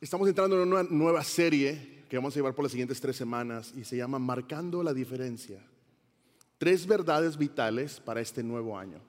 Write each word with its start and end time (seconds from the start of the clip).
estamos 0.00 0.28
entrando 0.28 0.60
en 0.60 0.72
una 0.72 0.82
nueva 0.82 1.24
serie 1.24 2.04
que 2.08 2.16
vamos 2.16 2.34
a 2.34 2.38
llevar 2.38 2.54
por 2.54 2.64
las 2.64 2.72
siguientes 2.72 3.00
tres 3.00 3.16
semanas 3.16 3.72
y 3.76 3.84
se 3.84 3.96
llama 3.96 4.18
Marcando 4.18 4.82
la 4.82 4.92
Diferencia. 4.92 5.64
Tres 6.58 6.86
verdades 6.86 7.36
vitales 7.36 8.00
para 8.00 8.20
este 8.20 8.42
nuevo 8.42 8.78
año. 8.78 9.00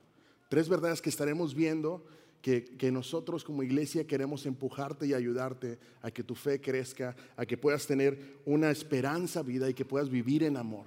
Tres 0.50 0.70
verdades 0.70 1.02
que 1.02 1.10
estaremos 1.10 1.54
viendo 1.54 2.06
que, 2.42 2.64
que, 2.64 2.92
nosotros 2.92 3.44
como 3.44 3.64
iglesia 3.64 4.08
queremos 4.08 4.46
empujarte 4.46 5.08
y 5.08 5.14
ayudarte 5.14 5.80
a 6.02 6.12
que 6.12 6.24
tu 6.24 6.36
fe 6.36 6.62
crezca, 6.62 7.16
a 7.36 7.46
que 7.46 7.58
puedas 7.58 7.86
tener 7.86 8.40
una 8.46 8.72
esperanza 8.72 9.42
vida 9.42 9.70
y 9.70 9.74
que 9.74 9.86
puedas 9.86 10.10
vivir 10.10 10.44
en 10.44 10.56
amor. 10.56 10.86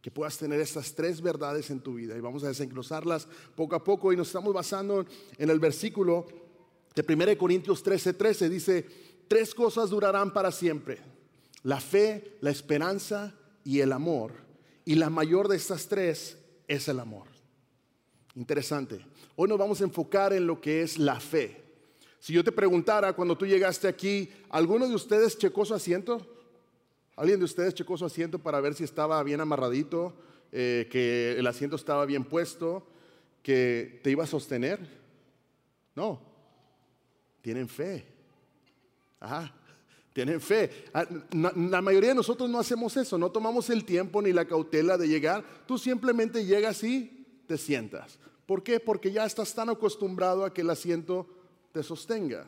Que 0.00 0.10
puedas 0.10 0.38
tener 0.38 0.60
estas 0.60 0.94
tres 0.94 1.20
verdades 1.20 1.70
en 1.70 1.80
tu 1.80 1.94
vida. 1.94 2.16
Y 2.16 2.20
vamos 2.20 2.44
a 2.44 2.48
desenglosarlas 2.48 3.26
poco 3.56 3.74
a 3.74 3.82
poco 3.82 4.12
y 4.12 4.16
nos 4.16 4.28
estamos 4.28 4.52
basando 4.52 5.04
en 5.38 5.50
el 5.50 5.58
versículo 5.58 6.26
de 6.94 7.14
1 7.14 7.38
Corintios 7.38 7.82
13, 7.82 8.12
13. 8.12 8.48
Dice, 8.48 8.86
tres 9.28 9.54
cosas 9.54 9.90
durarán 9.90 10.32
para 10.32 10.52
siempre. 10.52 10.98
La 11.62 11.80
fe, 11.80 12.36
la 12.40 12.50
esperanza 12.50 13.34
y 13.64 13.80
el 13.80 13.92
amor. 13.92 14.32
Y 14.84 14.96
la 14.96 15.10
mayor 15.10 15.48
de 15.48 15.56
estas 15.56 15.88
tres 15.88 16.36
es 16.68 16.88
el 16.88 17.00
amor. 17.00 17.26
Interesante. 18.34 19.04
Hoy 19.36 19.48
nos 19.48 19.58
vamos 19.58 19.80
a 19.80 19.84
enfocar 19.84 20.32
en 20.32 20.46
lo 20.46 20.60
que 20.60 20.82
es 20.82 20.98
la 20.98 21.18
fe. 21.20 21.62
Si 22.20 22.32
yo 22.32 22.42
te 22.42 22.52
preguntara 22.52 23.12
cuando 23.12 23.36
tú 23.36 23.46
llegaste 23.46 23.86
aquí, 23.86 24.30
¿alguno 24.50 24.88
de 24.88 24.94
ustedes 24.94 25.36
checó 25.36 25.64
su 25.64 25.74
asiento? 25.74 26.26
¿Alguien 27.16 27.38
de 27.38 27.44
ustedes 27.44 27.74
checó 27.74 27.96
su 27.96 28.04
asiento 28.04 28.38
para 28.38 28.60
ver 28.60 28.74
si 28.74 28.84
estaba 28.84 29.22
bien 29.22 29.40
amarradito, 29.40 30.14
eh, 30.50 30.88
que 30.90 31.38
el 31.38 31.46
asiento 31.46 31.76
estaba 31.76 32.06
bien 32.06 32.24
puesto, 32.24 32.86
que 33.42 34.00
te 34.02 34.10
iba 34.10 34.24
a 34.24 34.26
sostener? 34.26 34.80
No. 35.94 36.20
Tienen 37.40 37.68
fe. 37.68 38.13
Ajá. 39.24 39.52
Tienen 40.12 40.40
fe. 40.40 40.70
Ah, 40.92 41.06
la 41.32 41.82
mayoría 41.82 42.10
de 42.10 42.14
nosotros 42.14 42.48
no 42.48 42.60
hacemos 42.60 42.96
eso, 42.96 43.18
no 43.18 43.30
tomamos 43.30 43.68
el 43.70 43.84
tiempo 43.84 44.22
ni 44.22 44.32
la 44.32 44.44
cautela 44.44 44.96
de 44.96 45.08
llegar. 45.08 45.44
Tú 45.66 45.76
simplemente 45.76 46.44
llegas 46.44 46.84
y 46.84 47.26
te 47.48 47.58
sientas. 47.58 48.18
¿Por 48.46 48.62
qué? 48.62 48.78
Porque 48.78 49.10
ya 49.10 49.24
estás 49.24 49.54
tan 49.54 49.70
acostumbrado 49.70 50.44
a 50.44 50.52
que 50.52 50.60
el 50.60 50.70
asiento 50.70 51.26
te 51.72 51.82
sostenga. 51.82 52.46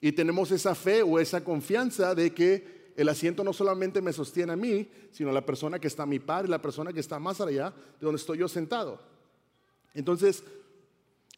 Y 0.00 0.12
tenemos 0.12 0.50
esa 0.50 0.74
fe 0.74 1.02
o 1.02 1.18
esa 1.18 1.42
confianza 1.42 2.14
de 2.14 2.34
que 2.34 2.92
el 2.96 3.08
asiento 3.08 3.42
no 3.42 3.52
solamente 3.52 4.02
me 4.02 4.12
sostiene 4.12 4.52
a 4.52 4.56
mí, 4.56 4.90
sino 5.12 5.30
a 5.30 5.32
la 5.32 5.46
persona 5.46 5.78
que 5.78 5.86
está 5.86 6.02
a 6.02 6.06
mi 6.06 6.18
par 6.18 6.44
y 6.44 6.48
la 6.48 6.60
persona 6.60 6.92
que 6.92 7.00
está 7.00 7.18
más 7.18 7.40
allá 7.40 7.70
de 7.70 8.04
donde 8.04 8.20
estoy 8.20 8.38
yo 8.38 8.48
sentado. 8.48 9.00
Entonces, 9.94 10.42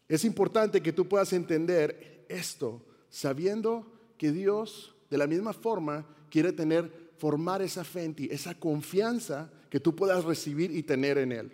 es 0.08 0.24
importante 0.24 0.82
que 0.82 0.92
tú 0.92 1.06
puedas 1.06 1.32
entender 1.32 2.24
esto, 2.28 2.82
sabiendo 3.08 3.99
que 4.20 4.32
Dios, 4.32 4.94
de 5.08 5.16
la 5.16 5.26
misma 5.26 5.54
forma, 5.54 6.06
quiere 6.28 6.52
tener, 6.52 6.92
formar 7.16 7.62
esa 7.62 7.84
fe 7.84 8.04
en 8.04 8.14
ti, 8.14 8.28
esa 8.30 8.54
confianza 8.54 9.50
que 9.70 9.80
tú 9.80 9.96
puedas 9.96 10.24
recibir 10.24 10.70
y 10.76 10.82
tener 10.82 11.16
en 11.16 11.32
Él. 11.32 11.52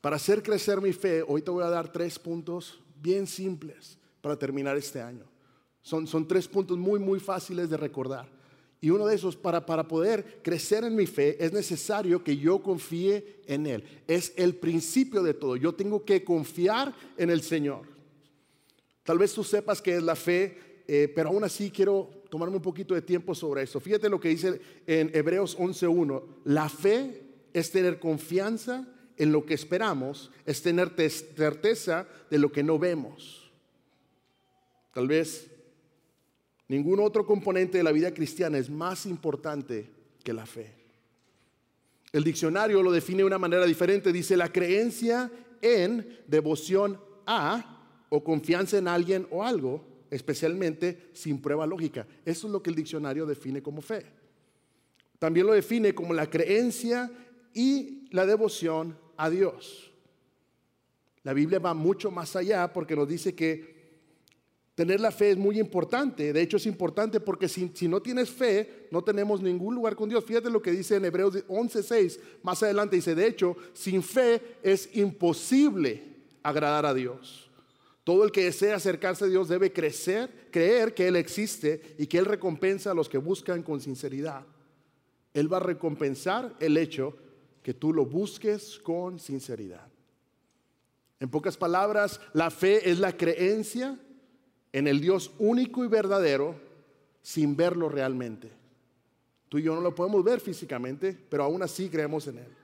Para 0.00 0.16
hacer 0.16 0.42
crecer 0.42 0.80
mi 0.80 0.92
fe, 0.92 1.22
hoy 1.22 1.42
te 1.42 1.52
voy 1.52 1.62
a 1.62 1.70
dar 1.70 1.92
tres 1.92 2.18
puntos 2.18 2.80
bien 3.00 3.28
simples 3.28 3.98
para 4.20 4.36
terminar 4.36 4.76
este 4.76 5.00
año. 5.00 5.26
Son, 5.80 6.08
son 6.08 6.26
tres 6.26 6.48
puntos 6.48 6.76
muy, 6.76 6.98
muy 6.98 7.20
fáciles 7.20 7.70
de 7.70 7.76
recordar. 7.76 8.28
Y 8.80 8.90
uno 8.90 9.06
de 9.06 9.14
esos, 9.14 9.36
para, 9.36 9.64
para 9.64 9.86
poder 9.86 10.40
crecer 10.42 10.82
en 10.82 10.96
mi 10.96 11.06
fe, 11.06 11.36
es 11.38 11.52
necesario 11.52 12.24
que 12.24 12.36
yo 12.36 12.60
confíe 12.60 13.42
en 13.46 13.64
Él. 13.68 13.84
Es 14.08 14.32
el 14.36 14.56
principio 14.56 15.22
de 15.22 15.34
todo. 15.34 15.54
Yo 15.54 15.76
tengo 15.76 16.04
que 16.04 16.24
confiar 16.24 16.92
en 17.16 17.30
el 17.30 17.42
Señor. 17.42 17.97
Tal 19.08 19.16
vez 19.16 19.32
tú 19.32 19.42
sepas 19.42 19.80
que 19.80 19.96
es 19.96 20.02
la 20.02 20.14
fe, 20.14 20.82
eh, 20.86 21.10
pero 21.14 21.30
aún 21.30 21.42
así 21.42 21.70
quiero 21.70 22.10
tomarme 22.28 22.56
un 22.56 22.62
poquito 22.62 22.92
de 22.92 23.00
tiempo 23.00 23.34
sobre 23.34 23.62
eso. 23.62 23.80
Fíjate 23.80 24.10
lo 24.10 24.20
que 24.20 24.28
dice 24.28 24.60
en 24.86 25.10
Hebreos 25.14 25.56
11.1. 25.56 26.22
La 26.44 26.68
fe 26.68 27.22
es 27.54 27.70
tener 27.70 27.98
confianza 28.00 28.86
en 29.16 29.32
lo 29.32 29.46
que 29.46 29.54
esperamos 29.54 30.30
es 30.44 30.60
tener 30.60 30.92
certeza 30.98 32.06
de 32.28 32.36
lo 32.36 32.52
que 32.52 32.62
no 32.62 32.78
vemos. 32.78 33.50
Tal 34.92 35.08
vez 35.08 35.50
ningún 36.68 37.00
otro 37.00 37.24
componente 37.24 37.78
de 37.78 37.84
la 37.84 37.92
vida 37.92 38.12
cristiana 38.12 38.58
es 38.58 38.68
más 38.68 39.06
importante 39.06 39.90
que 40.22 40.34
la 40.34 40.44
fe. 40.44 40.74
El 42.12 42.24
diccionario 42.24 42.82
lo 42.82 42.92
define 42.92 43.20
de 43.20 43.24
una 43.24 43.38
manera 43.38 43.64
diferente. 43.64 44.12
Dice 44.12 44.36
la 44.36 44.52
creencia 44.52 45.32
en 45.62 46.20
devoción 46.26 47.00
a 47.24 47.74
o 48.08 48.22
confianza 48.24 48.78
en 48.78 48.88
alguien 48.88 49.26
o 49.30 49.42
algo, 49.42 49.84
especialmente 50.10 51.10
sin 51.12 51.40
prueba 51.40 51.66
lógica. 51.66 52.06
Eso 52.24 52.46
es 52.46 52.52
lo 52.52 52.62
que 52.62 52.70
el 52.70 52.76
diccionario 52.76 53.26
define 53.26 53.62
como 53.62 53.82
fe. 53.82 54.04
También 55.18 55.46
lo 55.46 55.52
define 55.52 55.94
como 55.94 56.14
la 56.14 56.30
creencia 56.30 57.10
y 57.52 58.08
la 58.10 58.24
devoción 58.24 58.96
a 59.16 59.28
Dios. 59.28 59.90
La 61.24 61.32
Biblia 61.32 61.58
va 61.58 61.74
mucho 61.74 62.10
más 62.10 62.36
allá 62.36 62.72
porque 62.72 62.96
nos 62.96 63.08
dice 63.08 63.34
que 63.34 63.76
tener 64.74 65.00
la 65.00 65.10
fe 65.10 65.32
es 65.32 65.36
muy 65.36 65.58
importante. 65.58 66.32
De 66.32 66.40
hecho 66.40 66.56
es 66.56 66.66
importante 66.66 67.18
porque 67.18 67.48
si, 67.48 67.88
no 67.88 68.00
tienes 68.00 68.30
fe, 68.30 68.86
no 68.92 69.02
tenemos 69.02 69.42
ningún 69.42 69.74
lugar 69.74 69.96
con 69.96 70.08
Dios. 70.08 70.24
Fíjate 70.24 70.50
lo 70.50 70.62
que 70.62 70.70
dice 70.70 70.96
en 70.96 71.04
Hebreos 71.04 71.34
11:6. 71.48 72.20
Más 72.44 72.62
adelante 72.62 72.96
dice, 72.96 73.14
de 73.14 73.26
hecho, 73.26 73.56
sin 73.72 74.02
fe 74.02 74.40
es 74.62 74.88
imposible 74.96 76.02
agradar 76.44 76.86
a 76.86 76.94
Dios. 76.94 77.47
Todo 78.08 78.24
el 78.24 78.32
que 78.32 78.44
desea 78.44 78.76
acercarse 78.76 79.26
a 79.26 79.28
Dios 79.28 79.48
debe 79.48 79.70
crecer, 79.70 80.48
creer 80.50 80.94
que 80.94 81.08
Él 81.08 81.16
existe 81.16 81.94
y 81.98 82.06
que 82.06 82.16
Él 82.16 82.24
recompensa 82.24 82.90
a 82.90 82.94
los 82.94 83.06
que 83.06 83.18
buscan 83.18 83.62
con 83.62 83.82
sinceridad. 83.82 84.46
Él 85.34 85.52
va 85.52 85.58
a 85.58 85.60
recompensar 85.60 86.56
el 86.58 86.78
hecho 86.78 87.14
que 87.62 87.74
tú 87.74 87.92
lo 87.92 88.06
busques 88.06 88.78
con 88.78 89.18
sinceridad. 89.18 89.86
En 91.20 91.28
pocas 91.28 91.58
palabras, 91.58 92.18
la 92.32 92.50
fe 92.50 92.90
es 92.90 92.98
la 92.98 93.14
creencia 93.14 93.98
en 94.72 94.86
el 94.86 95.02
Dios 95.02 95.30
único 95.38 95.84
y 95.84 95.88
verdadero 95.88 96.54
sin 97.20 97.56
verlo 97.56 97.90
realmente. 97.90 98.50
Tú 99.50 99.58
y 99.58 99.64
yo 99.64 99.74
no 99.74 99.82
lo 99.82 99.94
podemos 99.94 100.24
ver 100.24 100.40
físicamente, 100.40 101.14
pero 101.28 101.44
aún 101.44 101.62
así 101.62 101.90
creemos 101.90 102.26
en 102.26 102.38
Él. 102.38 102.56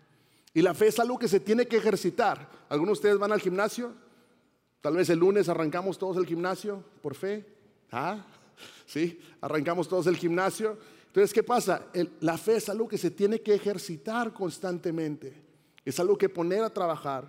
Y 0.54 0.62
la 0.62 0.72
fe 0.72 0.86
es 0.86 0.98
algo 0.98 1.18
que 1.18 1.28
se 1.28 1.40
tiene 1.40 1.68
que 1.68 1.76
ejercitar. 1.76 2.48
¿Algunos 2.70 2.94
de 2.94 3.00
ustedes 3.00 3.18
van 3.18 3.32
al 3.32 3.42
gimnasio? 3.42 4.03
Tal 4.84 4.96
vez 4.96 5.08
el 5.08 5.18
lunes 5.18 5.48
arrancamos 5.48 5.96
todos 5.96 6.18
el 6.18 6.26
gimnasio 6.26 6.84
por 7.00 7.14
fe. 7.14 7.42
¿Ah? 7.90 8.22
Sí, 8.84 9.18
arrancamos 9.40 9.88
todos 9.88 10.06
el 10.08 10.16
gimnasio. 10.18 10.76
Entonces, 11.06 11.32
¿qué 11.32 11.42
pasa? 11.42 11.86
la 12.20 12.36
fe 12.36 12.56
es 12.56 12.68
algo 12.68 12.86
que 12.86 12.98
se 12.98 13.10
tiene 13.10 13.40
que 13.40 13.54
ejercitar 13.54 14.34
constantemente. 14.34 15.42
Es 15.86 15.98
algo 16.00 16.18
que 16.18 16.28
poner 16.28 16.62
a 16.62 16.68
trabajar. 16.68 17.24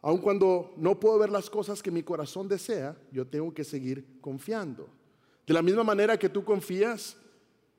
Aun 0.00 0.22
cuando 0.22 0.72
no 0.78 0.98
puedo 0.98 1.18
ver 1.18 1.28
las 1.28 1.50
cosas 1.50 1.82
que 1.82 1.90
mi 1.90 2.02
corazón 2.02 2.48
desea, 2.48 2.96
yo 3.12 3.26
tengo 3.26 3.52
que 3.52 3.62
seguir 3.62 4.06
confiando. 4.22 4.88
De 5.46 5.52
la 5.52 5.60
misma 5.60 5.84
manera 5.84 6.18
que 6.18 6.30
tú 6.30 6.46
confías 6.46 7.14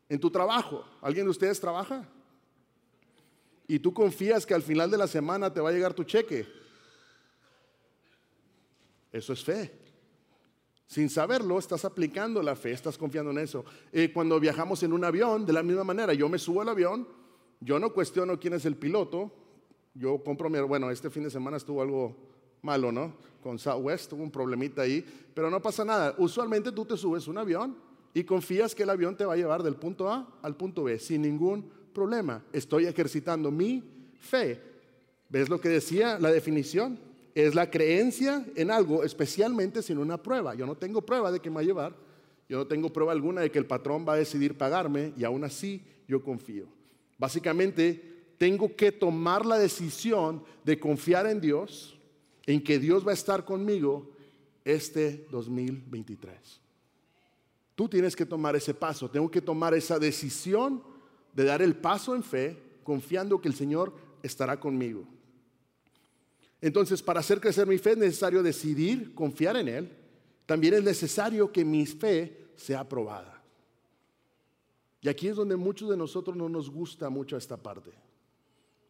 en 0.10 0.20
tu 0.20 0.30
trabajo. 0.30 0.86
¿Alguien 1.02 1.26
de 1.26 1.32
ustedes 1.32 1.60
trabaja? 1.60 2.08
Y 3.68 3.80
tú 3.80 3.92
confías 3.92 4.46
que 4.46 4.54
al 4.54 4.62
final 4.62 4.92
de 4.92 4.98
la 5.00 5.08
semana 5.08 5.52
te 5.52 5.60
va 5.60 5.70
a 5.70 5.74
llegar 5.74 5.96
tu 5.96 6.04
cheque. 6.04 6.64
Eso 9.16 9.32
es 9.32 9.46
fe. 9.46 9.72
Sin 10.88 11.10
saberlo, 11.10 11.58
estás 11.58 11.86
aplicando 11.86 12.44
la 12.44 12.54
fe, 12.54 12.72
estás 12.72 12.98
confiando 12.98 13.32
en 13.32 13.38
eso. 13.38 13.64
Eh, 13.94 14.12
cuando 14.14 14.38
viajamos 14.42 14.84
en 14.84 14.92
un 14.92 15.06
avión, 15.06 15.46
de 15.46 15.54
la 15.54 15.64
misma 15.64 15.86
manera, 15.86 16.14
yo 16.14 16.28
me 16.28 16.38
subo 16.38 16.62
al 16.62 16.68
avión, 16.68 17.08
yo 17.62 17.80
no 17.80 17.94
cuestiono 17.94 18.38
quién 18.38 18.56
es 18.56 18.66
el 18.66 18.76
piloto, 18.76 19.32
yo 19.94 20.22
compro 20.22 20.50
mi, 20.50 20.60
bueno, 20.60 20.92
este 20.92 21.10
fin 21.10 21.24
de 21.24 21.30
semana 21.30 21.56
estuvo 21.56 21.82
algo 21.82 22.14
malo, 22.62 22.92
¿no? 22.92 23.14
Con 23.42 23.58
Southwest 23.58 24.10
tuvo 24.10 24.22
un 24.22 24.32
problemita 24.32 24.82
ahí, 24.82 25.06
pero 25.34 25.50
no 25.50 25.62
pasa 25.62 25.86
nada. 25.86 26.14
Usualmente 26.18 26.74
tú 26.74 26.84
te 26.84 26.98
subes 26.98 27.30
un 27.30 27.38
avión 27.38 27.78
y 28.14 28.26
confías 28.26 28.76
que 28.76 28.84
el 28.84 28.90
avión 28.90 29.16
te 29.16 29.24
va 29.24 29.36
a 29.36 29.38
llevar 29.38 29.64
del 29.64 29.78
punto 29.78 30.10
A 30.10 30.28
al 30.42 30.58
punto 30.58 30.84
B 30.84 31.00
sin 31.00 31.22
ningún 31.22 31.72
problema. 31.94 32.44
Estoy 32.52 32.86
ejercitando 32.86 33.50
mi 33.50 33.82
fe. 34.20 34.62
¿Ves 35.30 35.48
lo 35.48 35.62
que 35.62 35.70
decía 35.70 36.20
la 36.20 36.34
definición? 36.34 37.15
Es 37.36 37.54
la 37.54 37.70
creencia 37.70 38.46
en 38.56 38.72
algo, 38.72 39.04
especialmente 39.04 39.84
sin 39.84 39.98
una 39.98 40.18
prueba. 40.18 40.56
Yo 40.56 40.66
no 40.66 40.76
tengo 40.76 41.06
prueba 41.06 41.32
de 41.34 41.42
que 41.42 41.50
me 41.50 41.58
va 41.58 41.62
a 41.62 41.66
llevar, 41.66 41.96
yo 42.48 42.58
no 42.58 42.66
tengo 42.66 42.92
prueba 42.94 43.12
alguna 43.12 43.42
de 43.42 43.52
que 43.52 43.60
el 43.60 43.66
patrón 43.66 44.06
va 44.08 44.14
a 44.14 44.18
decidir 44.18 44.58
pagarme 44.58 45.14
y 45.18 45.26
aún 45.26 45.44
así 45.44 45.84
yo 46.08 46.24
confío. 46.24 46.66
Básicamente, 47.18 48.16
tengo 48.38 48.74
que 48.76 48.92
tomar 48.92 49.46
la 49.46 49.58
decisión 49.58 50.44
de 50.64 50.80
confiar 50.80 51.28
en 51.28 51.42
Dios, 51.42 52.00
en 52.46 52.64
que 52.64 52.80
Dios 52.80 53.06
va 53.06 53.12
a 53.12 53.16
estar 53.16 53.44
conmigo 53.44 54.12
este 54.64 55.28
2023. 55.30 56.62
Tú 57.76 57.90
tienes 57.90 58.16
que 58.16 58.26
tomar 58.26 58.56
ese 58.56 58.74
paso, 58.74 59.10
tengo 59.10 59.30
que 59.30 59.42
tomar 59.42 59.74
esa 59.74 60.00
decisión 60.00 60.82
de 61.34 61.44
dar 61.44 61.62
el 61.62 61.76
paso 61.76 62.16
en 62.16 62.24
fe, 62.24 62.58
confiando 62.84 63.42
que 63.42 63.50
el 63.50 63.56
Señor 63.56 63.94
estará 64.24 64.58
conmigo. 64.58 65.06
Entonces, 66.66 67.04
para 67.04 67.20
hacer 67.20 67.40
crecer 67.40 67.68
mi 67.68 67.78
fe 67.78 67.92
es 67.92 67.98
necesario 67.98 68.42
decidir 68.42 69.14
confiar 69.14 69.56
en 69.56 69.68
Él, 69.68 69.92
también 70.48 70.74
es 70.74 70.84
necesario 70.84 71.52
que 71.52 71.64
mi 71.64 71.86
fe 71.86 72.48
sea 72.56 72.80
aprobada. 72.80 73.40
Y 75.00 75.08
aquí 75.08 75.28
es 75.28 75.36
donde 75.36 75.56
muchos 75.56 75.92
de 75.92 75.96
nosotros 75.96 76.36
no 76.36 76.50
nos 76.50 76.72
gusta 76.72 77.08
mucho 77.12 77.38
esta 77.38 77.56
parte. 77.56 77.92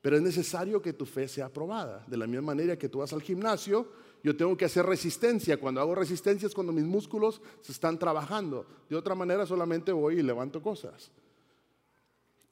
Pero 0.01 0.16
es 0.16 0.22
necesario 0.22 0.81
que 0.81 0.94
tu 0.94 1.06
fe 1.06 1.27
sea 1.27 1.48
aprobada. 1.48 2.06
De 2.07 2.16
la 2.16 2.27
misma 2.27 2.44
manera 2.44 2.80
que 2.80 2.88
tú 2.88 3.00
vas 3.00 3.12
al 3.12 3.22
gimnasio, 3.22 3.89
yo 4.24 4.38
tengo 4.38 4.56
que 4.56 4.63
hacer 4.63 4.86
resistencia. 4.86 5.60
Cuando 5.60 5.81
hago 5.81 5.95
resistencia 5.95 6.48
es 6.48 6.54
cuando 6.54 6.71
mis 6.71 6.86
músculos 6.86 7.42
se 7.60 7.74
están 7.74 8.00
trabajando. 8.00 8.66
De 8.89 8.95
otra 8.95 9.16
manera 9.16 9.45
solamente 9.45 9.92
voy 9.92 10.19
y 10.19 10.24
levanto 10.24 10.62
cosas. 10.62 11.12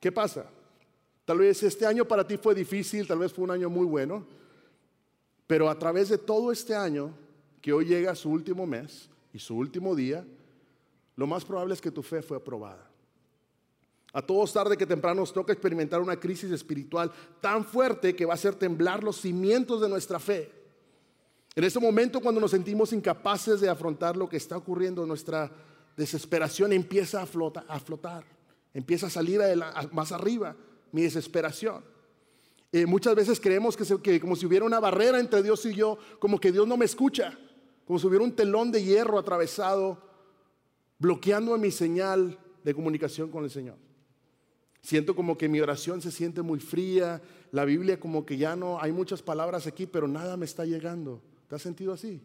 ¿Qué 0.02 0.12
pasa? 0.12 0.50
Tal 1.24 1.38
vez 1.38 1.64
este 1.64 1.86
año 1.86 2.04
para 2.04 2.28
ti 2.28 2.36
fue 2.36 2.54
difícil, 2.54 3.08
tal 3.08 3.19
vez 3.19 3.31
fue 3.31 3.46
un 3.46 3.52
año 3.52 3.69
muy 3.69 3.86
bueno, 3.86 4.43
pero 5.48 5.69
a 5.69 5.78
través 5.78 6.10
de 6.10 6.18
todo 6.18 6.51
este 6.51 6.75
año, 6.75 7.13
que 7.62 7.74
hoy 7.74 7.86
llega 7.86 8.16
su 8.16 8.30
último 8.30 8.66
mes 8.66 9.10
y 9.31 9.40
su 9.40 9.56
último 9.56 9.95
día, 9.95 10.25
lo 11.16 11.28
más 11.28 11.45
probable 11.45 11.74
es 11.74 11.81
que 11.81 11.92
tu 11.92 12.04
fe 12.04 12.22
fue 12.22 12.38
aprobada. 12.38 12.90
A 14.12 14.22
todos 14.22 14.54
tarde 14.54 14.78
que 14.78 14.86
temprano 14.86 15.22
nos 15.22 15.34
toca 15.34 15.54
experimentar 15.54 16.00
una 16.00 16.19
crisis 16.19 16.51
espiritual 16.51 17.12
tan 17.42 17.66
fuerte 17.66 18.16
que 18.16 18.25
va 18.25 18.34
a 18.34 18.36
hacer 18.36 18.54
temblar 18.56 19.04
los 19.04 19.18
cimientos 19.18 19.81
de 19.81 19.90
nuestra 19.90 20.19
fe. 20.19 20.51
En 21.56 21.63
ese 21.63 21.80
momento 21.80 22.19
cuando 22.19 22.40
nos 22.40 22.51
sentimos 22.51 22.94
incapaces 22.94 23.60
de 23.60 23.69
afrontar 23.69 24.16
lo 24.16 24.30
que 24.30 24.38
está 24.38 24.57
ocurriendo, 24.57 25.06
nuestra 25.06 25.51
desesperación 25.98 26.74
empieza 26.74 27.22
a, 27.22 27.24
a 27.24 27.80
flotar, 27.80 28.24
empieza 28.74 29.07
a 29.07 29.10
salir 29.10 29.42
más 29.92 30.12
arriba 30.12 30.56
mi 30.92 31.01
desesperación. 31.01 31.84
Muchas 32.88 33.14
veces 33.14 33.40
creemos 33.40 33.78
que, 33.78 33.86
que 34.02 34.20
como 34.20 34.36
si 34.36 34.48
hubiera 34.48 34.66
una 34.66 34.80
barrera 34.80 35.20
entre 35.20 35.44
Dios 35.44 35.64
y 35.66 35.75
yo, 35.75 35.98
como 36.18 36.40
que 36.40 36.52
Dios 36.52 36.68
no 36.68 36.75
me 36.75 36.86
escucha, 36.86 37.38
como 37.86 38.00
si 38.00 38.08
hubiera 38.08 38.24
un 38.24 38.36
telón 38.36 38.72
de 38.72 38.84
hierro 38.84 39.20
atravesado, 39.20 40.02
bloqueando 40.98 41.56
mi 41.58 41.70
señal 41.70 42.40
de 42.64 42.74
comunicación 42.74 43.30
con 43.30 43.44
el 43.44 43.52
Señor. 43.52 43.78
Siento 44.81 45.16
como 45.16 45.38
que 45.38 45.48
mi 45.48 45.62
oración 45.62 46.02
se 46.02 46.12
siente 46.12 46.42
muy 46.42 46.60
fría, 46.60 47.22
la 47.52 47.64
Biblia 47.64 48.00
como 48.00 48.25
que 48.25 48.38
ya 48.38 48.56
no, 48.56 48.81
hay 48.81 48.92
muchas 48.92 49.22
palabras 49.22 49.68
aquí, 49.68 49.86
pero 49.86 50.08
nada 50.08 50.36
me 50.36 50.46
está 50.46 50.66
llegando. 50.66 51.22
¿Te 51.48 51.56
has 51.56 51.62
sentido 51.62 51.94
así? 51.94 52.22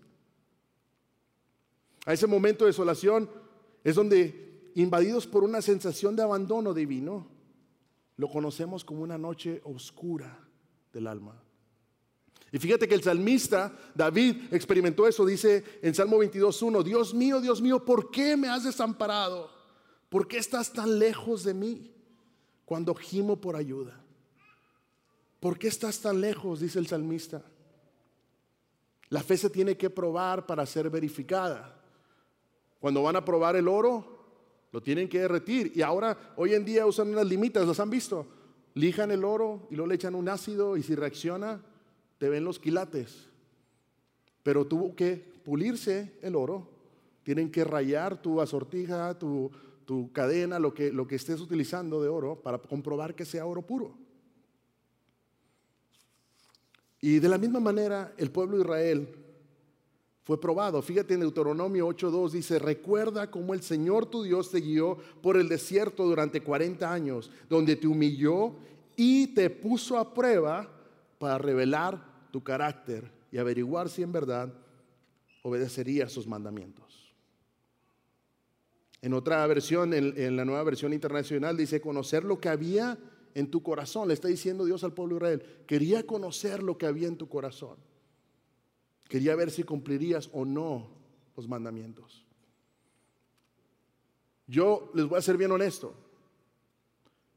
A 2.07 2.15
ese 2.15 2.27
momento 2.27 2.65
de 2.65 2.71
desolación 2.71 3.29
es 3.85 3.95
donde, 3.95 4.71
invadidos 4.75 5.27
por 5.27 5.45
una 5.45 5.61
sensación 5.61 6.17
de 6.17 6.23
abandono 6.23 6.73
divino, 6.73 7.29
lo 8.19 8.29
conocemos 8.29 8.85
como 8.85 9.03
una 9.03 9.17
noche 9.17 9.63
oscura 9.65 10.39
del 10.93 11.07
alma. 11.07 11.41
Y 12.51 12.59
fíjate 12.59 12.89
que 12.89 12.95
el 12.95 13.03
salmista 13.03 13.77
David 13.95 14.53
experimentó 14.53 15.07
eso, 15.07 15.25
dice 15.25 15.65
en 15.83 15.95
Salmo 15.95 16.19
22.1, 16.19 16.83
Dios 16.83 17.15
mío, 17.15 17.41
Dios 17.41 17.63
mío, 17.63 17.85
¿por 17.85 18.11
qué 18.11 18.37
me 18.37 18.49
has 18.49 18.65
desamparado? 18.65 19.51
¿Por 20.09 20.27
qué 20.27 20.39
estás 20.39 20.73
tan 20.73 20.99
lejos 20.99 21.45
de 21.45 21.55
mí 21.55 21.95
cuando 22.65 22.95
gimo 22.95 23.41
por 23.41 23.55
ayuda? 23.55 24.03
¿Por 25.39 25.57
qué 25.57 25.69
estás 25.69 26.01
tan 26.01 26.21
lejos? 26.21 26.61
Dice 26.61 26.81
el 26.81 26.89
salmista. 26.89 27.43
La 29.11 29.23
fe 29.23 29.37
se 29.37 29.49
tiene 29.49 29.77
que 29.77 29.91
probar 29.91 30.45
para 30.45 30.67
ser 30.67 30.91
verificada. 30.91 31.81
Cuando 32.81 33.03
van 33.03 33.17
a 33.17 33.25
probar 33.25 33.55
el 33.55 33.69
oro, 33.69 34.18
lo 34.73 34.83
tienen 34.83 35.09
que 35.09 35.21
derretir. 35.21 35.73
Y 35.75 35.83
ahora, 35.83 36.35
hoy 36.37 36.55
en 36.55 36.65
día 36.65 36.87
usan 36.87 37.09
unas 37.09 37.27
limitas, 37.27 37.67
¿los 37.67 37.81
han 37.81 37.91
visto? 37.91 38.27
Lijan 38.75 39.11
el 39.11 39.25
oro 39.25 39.67
y 39.71 39.77
luego 39.77 39.89
le 39.89 39.95
echan 39.95 40.15
un 40.15 40.29
ácido 40.29 40.77
y 40.77 40.83
si 40.83 40.95
reacciona, 40.95 41.61
te 42.19 42.29
ven 42.29 42.45
los 42.45 42.59
quilates. 42.59 43.29
Pero 44.43 44.67
tuvo 44.67 44.95
que 44.95 45.17
pulirse 45.45 46.13
el 46.23 46.37
oro. 46.37 46.69
Tienen 47.23 47.51
que 47.51 47.65
rayar 47.65 48.23
tu 48.23 48.41
asortija, 48.41 49.19
tu, 49.19 49.51
tu 49.85 50.13
cadena, 50.13 50.59
lo 50.59 50.73
que, 50.73 50.93
lo 50.93 51.07
que 51.07 51.17
estés 51.17 51.41
utilizando 51.41 52.03
de 52.03 52.09
oro 52.09 52.41
para 52.41 52.59
comprobar 52.59 53.15
que 53.15 53.25
sea 53.25 53.47
oro 53.47 53.63
puro. 53.63 53.97
Y 57.01 57.21
de 57.21 57.29
la 57.29 57.39
misma 57.39 57.61
manera, 57.61 58.13
el 58.17 58.31
pueblo 58.31 58.57
de 58.57 58.63
Israel 58.63 59.09
fue 60.29 60.39
probado. 60.39 60.83
Fíjate 60.83 61.15
en 61.15 61.21
Deuteronomio 61.21 61.89
8.2 61.89 62.33
dice, 62.33 62.59
recuerda 62.59 63.31
cómo 63.31 63.55
el 63.55 63.63
Señor 63.63 64.05
tu 64.05 64.25
Dios 64.25 64.51
te 64.51 64.61
guió 64.61 64.99
por 65.23 65.39
el 65.39 65.49
desierto 65.49 66.05
durante 66.05 66.43
40 66.43 66.93
años, 66.93 67.31
donde 67.49 67.77
te 67.77 67.87
humilló 67.87 68.53
y 68.95 69.29
te 69.29 69.49
puso 69.49 69.97
a 69.97 70.13
prueba 70.13 70.71
para 71.19 71.39
revelar 71.39 72.29
tu 72.31 72.45
carácter 72.45 73.11
y 73.33 73.39
averiguar 73.39 73.89
si 73.89 74.03
en 74.03 74.13
verdad 74.13 74.53
obedecerías 75.41 76.13
sus 76.13 76.27
mandamientos. 76.27 77.11
En 79.01 79.15
otra 79.15 79.47
versión, 79.47 79.95
en, 79.95 80.37
la 80.37 80.45
nueva 80.45 80.63
versión 80.63 80.93
internacional, 80.93 81.57
dice 81.57 81.81
conocer 81.81 82.25
lo 82.25 82.39
que 82.39 82.51
había 82.51 82.99
en 83.35 83.51
tu 83.51 83.63
corazón. 83.63 84.09
Le 84.09 84.13
está 84.13 84.29
diciendo 84.29 84.67
Dios 84.67 84.85
al 84.85 84.93
pueblo 84.93 85.15
de 85.15 85.37
Israel, 85.37 85.65
quería 85.67 86.07
conocer 86.07 86.63
lo 86.63 86.77
que 86.77 86.85
había 86.85 87.09
en 87.09 87.17
tu 87.17 87.31
corazón. 87.31 87.79
Quería 89.09 89.35
ver 89.35 89.51
si 89.51 89.65
cumplirías 89.65 90.29
o 90.33 90.45
no 90.45 90.87
los 91.35 91.49
mandamientos. 91.49 92.27
Yo 94.47 94.91
les 94.95 95.07
voy 95.07 95.19
a 95.19 95.23
ser 95.23 95.37
bien 95.37 95.51
honesto. 95.51 95.95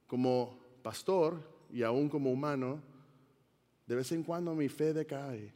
Como 0.06 0.60
pastor 0.84 1.42
y 1.72 1.84
aún 1.84 2.10
como 2.10 2.32
humano, 2.32 2.82
de 3.88 3.96
vez 3.96 4.12
en 4.12 4.24
cuando 4.24 4.54
mi 4.54 4.68
fe 4.68 4.94
decae. 4.94 5.54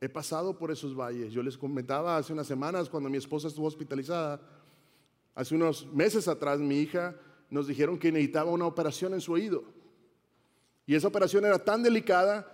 He 0.00 0.08
pasado 0.08 0.58
por 0.58 0.70
esos 0.70 0.94
valles. 0.94 1.32
Yo 1.32 1.42
les 1.42 1.56
comentaba 1.56 2.16
hace 2.16 2.32
unas 2.32 2.46
semanas 2.46 2.88
cuando 2.88 3.08
mi 3.08 3.18
esposa 3.18 3.48
estuvo 3.48 3.66
hospitalizada. 3.66 4.40
Hace 5.34 5.54
unos 5.54 5.86
meses 5.92 6.26
atrás 6.28 6.58
mi 6.60 6.78
hija 6.78 7.16
nos 7.50 7.68
dijeron 7.68 7.98
que 7.98 8.12
necesitaba 8.12 8.50
una 8.50 8.66
operación 8.66 9.14
en 9.14 9.20
su 9.20 9.32
oído. 9.32 9.64
Y 10.86 10.94
esa 10.94 11.08
operación 11.08 11.44
era 11.44 11.58
tan 11.58 11.82
delicada 11.82 12.53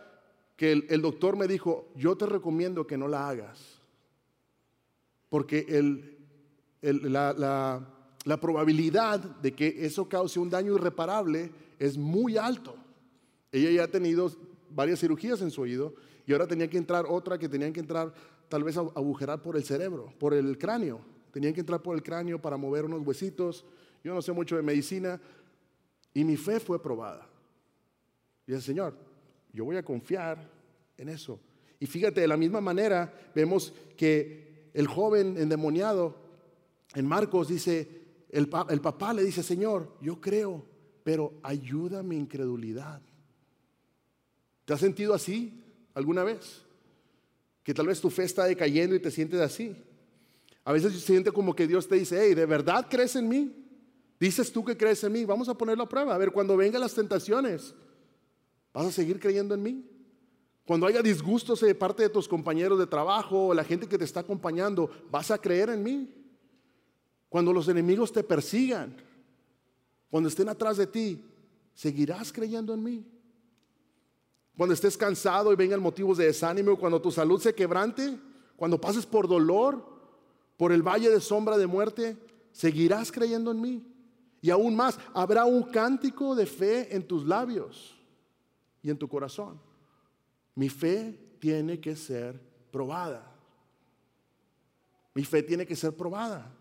que 0.61 0.73
el, 0.73 1.01
doctor 1.01 1.39
me 1.39 1.49
dijo, 1.49 1.89
yo 1.97 2.17
te 2.17 2.27
recomiendo 2.27 2.87
que 2.87 2.99
no 2.99 3.09
la 3.09 3.31
hagas, 3.31 3.81
porque 5.31 5.65
la, 6.83 7.83
la 8.27 8.41
probabilidad 8.41 9.21
de 9.21 9.55
que 9.55 9.87
eso 9.87 10.07
cause 10.07 10.39
un 10.39 10.51
daño 10.51 10.75
irreparable 10.75 11.51
es 11.79 11.97
muy 11.97 12.37
alto. 12.37 12.77
Ella 13.51 13.71
ya 13.71 13.85
ha 13.85 13.89
tenido 13.89 14.31
varias 14.69 15.01
cirugías 15.01 15.41
en 15.41 15.51
su 15.51 15.63
oído 15.63 15.95
y 16.27 16.33
ahora 16.33 16.47
tenía 16.47 16.69
que 16.69 16.77
entrar 16.77 17.07
otra 17.09 17.39
que 17.39 17.49
tenían 17.49 17.73
que 17.73 17.81
entrar 17.81 18.13
tal 18.51 18.63
vez 18.63 18.77
a 18.77 18.81
agujerar 18.81 19.41
por 19.41 19.57
el 19.57 19.65
cerebro, 19.65 20.13
por 20.19 20.35
el 20.35 20.59
cráneo. 20.59 21.01
Tenían 21.33 21.55
que 21.55 21.61
entrar 21.61 21.81
por 21.81 21.97
el 21.97 22.03
cráneo 22.03 22.39
para 22.39 22.59
mover 22.59 22.85
unos 22.85 23.01
huesitos. 23.07 23.65
Yo 24.05 24.13
no 24.13 24.21
sé 24.21 24.33
mucho 24.33 24.57
de 24.57 24.63
medicina 24.63 25.19
y 26.13 26.23
mi 26.23 26.37
fe 26.37 26.61
fue 26.61 26.83
probada. 26.83 27.27
Y 28.47 28.53
el 28.53 28.61
Señor, 28.61 29.09
yo 29.53 29.65
voy 29.65 29.77
a 29.77 29.83
confiar 29.83 30.51
en 30.97 31.09
eso. 31.09 31.41
Y 31.79 31.87
fíjate, 31.87 32.21
de 32.21 32.29
la 32.29 32.37
misma 32.37 32.61
manera 32.61 33.13
vemos 33.35 33.73
que 33.97 34.71
el 34.75 34.87
joven 34.87 35.37
endemoniado 35.39 36.17
en 36.95 37.07
Marcos 37.07 37.49
dice, 37.49 37.89
el, 38.31 38.49
papá 38.49 39.13
le 39.15 39.25
dice, 39.25 39.43
Señor, 39.43 39.97
yo 40.01 40.21
creo, 40.21 40.65
pero 41.03 41.35
ayuda 41.43 42.03
mi 42.03 42.17
incredulidad. 42.17 43.01
¿Te 44.65 44.75
has 44.75 44.81
sentido 44.81 45.15
así 45.15 45.65
alguna 45.95 46.23
vez? 46.23 46.63
Que 47.63 47.75
tal 47.75 47.87
vez 47.87 48.01
tu 48.01 48.11
fe 48.11 48.25
está 48.25 48.45
decayendo 48.45 48.95
y 48.95 49.01
te 49.01 49.11
sientes 49.11 49.41
así. 49.41 49.77
A 50.65 50.73
veces 50.73 50.93
se 50.93 51.01
siente 51.01 51.33
como 51.33 51.55
que 51.55 51.67
Dios 51.67 51.89
te 51.89 51.97
dice, 51.97 52.21
hey, 52.21 52.35
¿de 52.35 52.47
verdad 52.47 52.87
crees 52.89 53.17
en 53.17 53.29
mí? 53.29 53.57
Dices 54.19 54.53
tú 54.53 54.65
que 54.65 54.77
crees 54.77 55.03
en 55.03 55.13
mí, 55.13 55.25
vamos 55.25 55.49
a 55.49 55.55
ponerlo 55.55 55.85
a 55.85 55.89
prueba. 55.89 56.15
A 56.15 56.19
ver, 56.19 56.31
cuando 56.31 56.57
vengan 56.57 56.83
las 56.83 56.95
tentaciones, 56.95 57.75
¿Vas 58.73 58.87
a 58.87 58.93
seguir 58.93 59.19
creyendo 59.19 59.55
en 59.55 59.63
mí? 59.63 59.85
Cuando 60.65 60.87
haya 60.87 61.03
disgustos 61.03 61.61
de 61.61 61.75
parte 61.75 62.05
de 62.05 62.09
tus 62.09 62.29
compañeros 62.29 62.79
de 62.79 62.87
trabajo 62.87 63.49
o 63.49 63.55
la 63.55 63.65
gente 63.65 63.89
que 63.89 63.99
te 63.99 64.05
está 64.05 64.21
acompañando, 64.21 64.91
¿vas 65.11 65.31
a 65.31 65.39
creer 65.39 65.71
en 65.71 65.83
mí? 65.83 66.15
Cuando 67.29 67.53
los 67.53 67.69
enemigos 67.69 68.13
te 68.13 68.23
persigan, 68.23 68.97
cuando 70.11 70.29
estén 70.29 70.49
atrás 70.49 70.77
de 70.77 70.87
ti, 70.87 71.25
¿seguirás 71.75 72.33
creyendo 72.33 72.73
en 72.73 72.85
mí? 72.85 73.07
Cuando 74.57 74.75
estés 74.75 74.97
cansado 74.97 75.53
y 75.53 75.57
vengan 75.57 75.81
motivos 75.81 76.19
de 76.19 76.27
desánimo, 76.27 76.79
cuando 76.79 77.01
tu 77.01 77.11
salud 77.11 77.41
se 77.41 77.55
quebrante, 77.55 78.19
cuando 78.57 78.81
pases 78.81 79.07
por 79.07 79.27
dolor, 79.27 79.85
por 80.57 80.71
el 80.71 80.83
valle 80.83 81.11
de 81.11 81.21
sombra 81.21 81.57
de 81.57 81.67
muerte, 81.67 82.17
¿seguirás 82.53 83.11
creyendo 83.11 83.51
en 83.51 83.61
mí? 83.61 83.85
Y 84.41 84.51
aún 84.51 84.77
más, 84.77 84.99
habrá 85.15 85.47
un 85.47 85.65
cántico 85.65 86.35
de 86.35 86.47
fe 86.47 86.95
en 86.95 87.07
tus 87.07 87.27
labios 87.27 88.00
y 88.83 88.91
en 88.91 88.99
tu 88.99 89.09
corazón. 89.09 89.61
Mi 90.55 90.69
fe 90.69 91.19
tiene 91.39 91.81
que 91.81 91.97
ser 91.97 92.41
probada. 92.71 93.27
Mi 95.15 95.25
fe 95.25 95.43
tiene 95.43 95.67
que 95.67 95.77
ser 95.77 95.93
probada. 95.97 96.55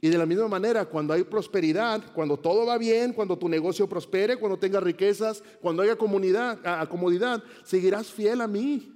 Y 0.00 0.08
de 0.08 0.18
la 0.18 0.26
misma 0.26 0.46
manera, 0.46 0.84
cuando 0.84 1.12
hay 1.12 1.24
prosperidad, 1.24 2.12
cuando 2.12 2.38
todo 2.38 2.64
va 2.64 2.78
bien, 2.78 3.12
cuando 3.12 3.36
tu 3.36 3.48
negocio 3.48 3.88
prospere, 3.88 4.36
cuando 4.36 4.58
tengas 4.58 4.82
riquezas, 4.82 5.42
cuando 5.60 5.82
haya 5.82 5.96
comunidad, 5.96 6.88
comodidad, 6.88 7.42
seguirás 7.64 8.06
fiel 8.06 8.40
a 8.40 8.46
mí. 8.46 8.94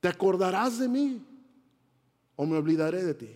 ¿Te 0.00 0.08
acordarás 0.08 0.78
de 0.78 0.86
mí 0.86 1.26
o 2.36 2.46
me 2.46 2.56
olvidaré 2.56 3.02
de 3.02 3.14
ti? 3.14 3.30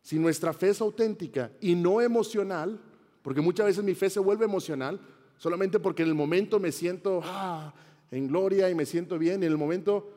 Si 0.00 0.18
nuestra 0.18 0.52
fe 0.52 0.68
es 0.68 0.80
auténtica 0.80 1.50
y 1.60 1.74
no 1.74 2.00
emocional, 2.00 2.80
porque 3.24 3.40
muchas 3.40 3.64
veces 3.64 3.82
mi 3.82 3.94
fe 3.94 4.10
se 4.10 4.20
vuelve 4.20 4.44
emocional, 4.44 5.00
solamente 5.38 5.80
porque 5.80 6.02
en 6.02 6.10
el 6.10 6.14
momento 6.14 6.60
me 6.60 6.70
siento 6.70 7.22
ah, 7.24 7.72
en 8.10 8.28
gloria 8.28 8.68
y 8.68 8.74
me 8.74 8.84
siento 8.84 9.18
bien, 9.18 9.42
y 9.42 9.46
en 9.46 9.52
el 9.52 9.56
momento 9.56 10.12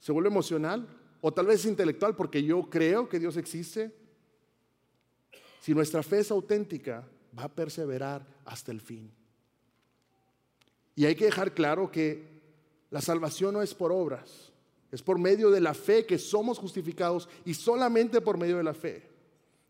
se 0.00 0.10
vuelve 0.10 0.28
emocional, 0.28 0.88
o 1.20 1.32
tal 1.32 1.46
vez 1.46 1.64
intelectual 1.64 2.16
porque 2.16 2.42
yo 2.42 2.68
creo 2.68 3.08
que 3.08 3.20
Dios 3.20 3.36
existe. 3.36 3.94
Si 5.60 5.72
nuestra 5.72 6.02
fe 6.02 6.18
es 6.18 6.32
auténtica, 6.32 7.08
va 7.38 7.44
a 7.44 7.48
perseverar 7.48 8.26
hasta 8.44 8.72
el 8.72 8.80
fin. 8.80 9.08
Y 10.96 11.04
hay 11.04 11.14
que 11.14 11.26
dejar 11.26 11.54
claro 11.54 11.92
que 11.92 12.26
la 12.90 13.00
salvación 13.00 13.54
no 13.54 13.62
es 13.62 13.72
por 13.72 13.92
obras, 13.92 14.52
es 14.90 15.00
por 15.00 15.16
medio 15.16 15.48
de 15.52 15.60
la 15.60 15.74
fe 15.74 16.06
que 16.06 16.18
somos 16.18 16.58
justificados 16.58 17.28
y 17.44 17.54
solamente 17.54 18.20
por 18.20 18.36
medio 18.36 18.56
de 18.56 18.64
la 18.64 18.74
fe, 18.74 19.08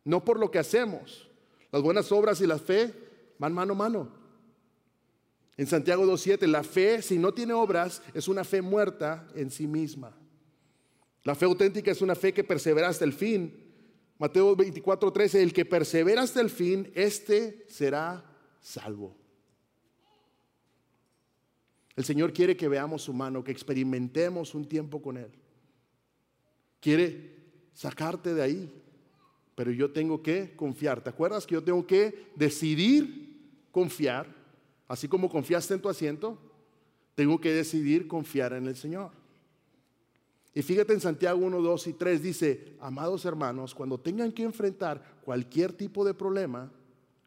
no 0.05 0.25
por 0.25 0.41
lo 0.41 0.51
que 0.51 0.59
hacemos. 0.59 1.29
Las 1.73 1.83
buenas 1.83 2.13
obras 2.13 2.41
y 2.43 2.47
la 2.47 2.59
fe 2.59 2.93
van 3.39 3.55
mano 3.55 3.73
a 3.73 3.77
mano. 3.77 4.23
En 5.57 5.67
Santiago 5.67 6.05
2.7, 6.05 6.47
la 6.47 6.63
fe, 6.63 7.03
si 7.03 7.19
no 7.19 7.33
tiene 7.33 7.55
obras, 7.55 8.03
es 8.15 8.29
una 8.29 8.45
fe 8.45 8.63
muerta 8.63 9.27
en 9.35 9.51
sí 9.51 9.67
misma. 9.67 10.15
La 11.25 11.35
fe 11.35 11.47
auténtica 11.47 11.91
es 11.91 12.03
una 12.03 12.15
fe 12.15 12.33
que 12.35 12.45
persevera 12.45 12.89
hasta 12.89 13.05
el 13.05 13.13
fin. 13.13 13.73
Mateo 14.19 14.55
24, 14.55 15.13
13, 15.13 15.43
el 15.43 15.53
que 15.53 15.65
persevera 15.65 16.23
hasta 16.23 16.41
el 16.41 16.51
fin, 16.51 16.91
este 16.95 17.65
será 17.69 18.25
salvo. 18.61 19.17
El 21.97 22.05
Señor 22.05 22.33
quiere 22.33 22.57
que 22.57 22.69
veamos 22.69 23.03
su 23.03 23.13
mano, 23.13 23.45
que 23.45 23.53
experimentemos 23.53 24.55
un 24.55 24.69
tiempo 24.69 25.01
con 25.01 25.17
Él. 25.17 25.31
Quiere 26.81 27.37
sacarte 27.73 28.35
de 28.35 28.43
ahí, 28.43 28.82
pero 29.55 29.71
yo 29.71 29.91
tengo 29.91 30.23
que 30.23 30.55
confiar. 30.57 31.03
¿Te 31.03 31.11
acuerdas 31.11 31.47
que 31.47 31.55
yo 31.55 31.63
tengo 31.63 31.87
que 31.87 32.31
decidir 32.37 33.41
confiar? 33.71 34.27
Así 34.89 35.09
como 35.09 35.29
confiaste 35.29 35.75
en 35.75 35.81
tu 35.81 35.89
asiento, 35.89 36.39
tengo 37.15 37.41
que 37.41 37.53
decidir 37.53 38.09
confiar 38.09 38.53
en 38.55 38.67
el 38.67 38.77
Señor. 38.77 39.11
Y 40.55 40.63
fíjate 40.63 40.93
en 40.93 41.01
Santiago 41.01 41.39
1, 41.45 41.63
2 41.63 41.87
y 41.87 41.93
3 41.95 42.23
dice, 42.23 42.77
amados 42.81 43.25
hermanos, 43.25 43.75
cuando 43.75 43.99
tengan 43.99 44.33
que 44.33 44.43
enfrentar 44.43 45.21
cualquier 45.25 45.73
tipo 45.73 46.05
de 46.05 46.13
problema, 46.13 46.71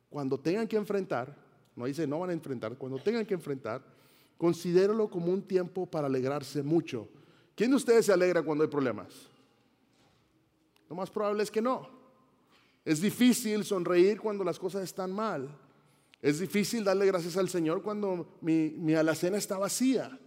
cuando 0.10 0.39
tengan 0.39 0.67
que 0.67 0.77
enfrentar, 0.77 1.36
no 1.75 1.86
dice 1.86 2.05
no 2.05 2.20
van 2.20 2.29
a 2.29 2.34
enfrentar, 2.34 2.77
cuando 2.77 3.00
tengan 3.00 3.25
que 3.25 3.34
enfrentar, 3.34 3.84
considéralo 4.38 5.10
como 5.10 5.32
un 5.32 5.41
tiempo 5.41 5.86
para 5.86 6.08
alegrarse 6.08 6.62
mucho. 6.62 7.08
¿Quién 7.55 7.72
de 7.72 7.77
ustedes 7.77 8.05
se 8.05 8.13
alegra 8.13 8.44
cuando 8.44 8.63
hay 8.63 8.70
problemas? 8.70 9.08
Lo 10.88 10.96
más 10.96 11.10
probable 11.10 11.41
es 11.41 11.50
que 11.50 11.62
no. 11.62 11.89
Es 12.86 13.01
difícil 13.01 13.65
sonreír 13.65 14.22
cuando 14.22 14.44
las 14.44 14.60
cosas 14.60 14.84
están 14.84 15.12
mal. 15.12 15.50
Es 16.22 16.39
difícil 16.39 16.84
darle 16.84 17.08
gracias 17.08 17.36
al 17.36 17.50
Señor 17.50 17.82
cuando 17.82 18.38
mi, 18.42 18.70
mi 18.70 18.94
alacena 18.94 19.38
está 19.38 19.58
vacía. 19.58 20.18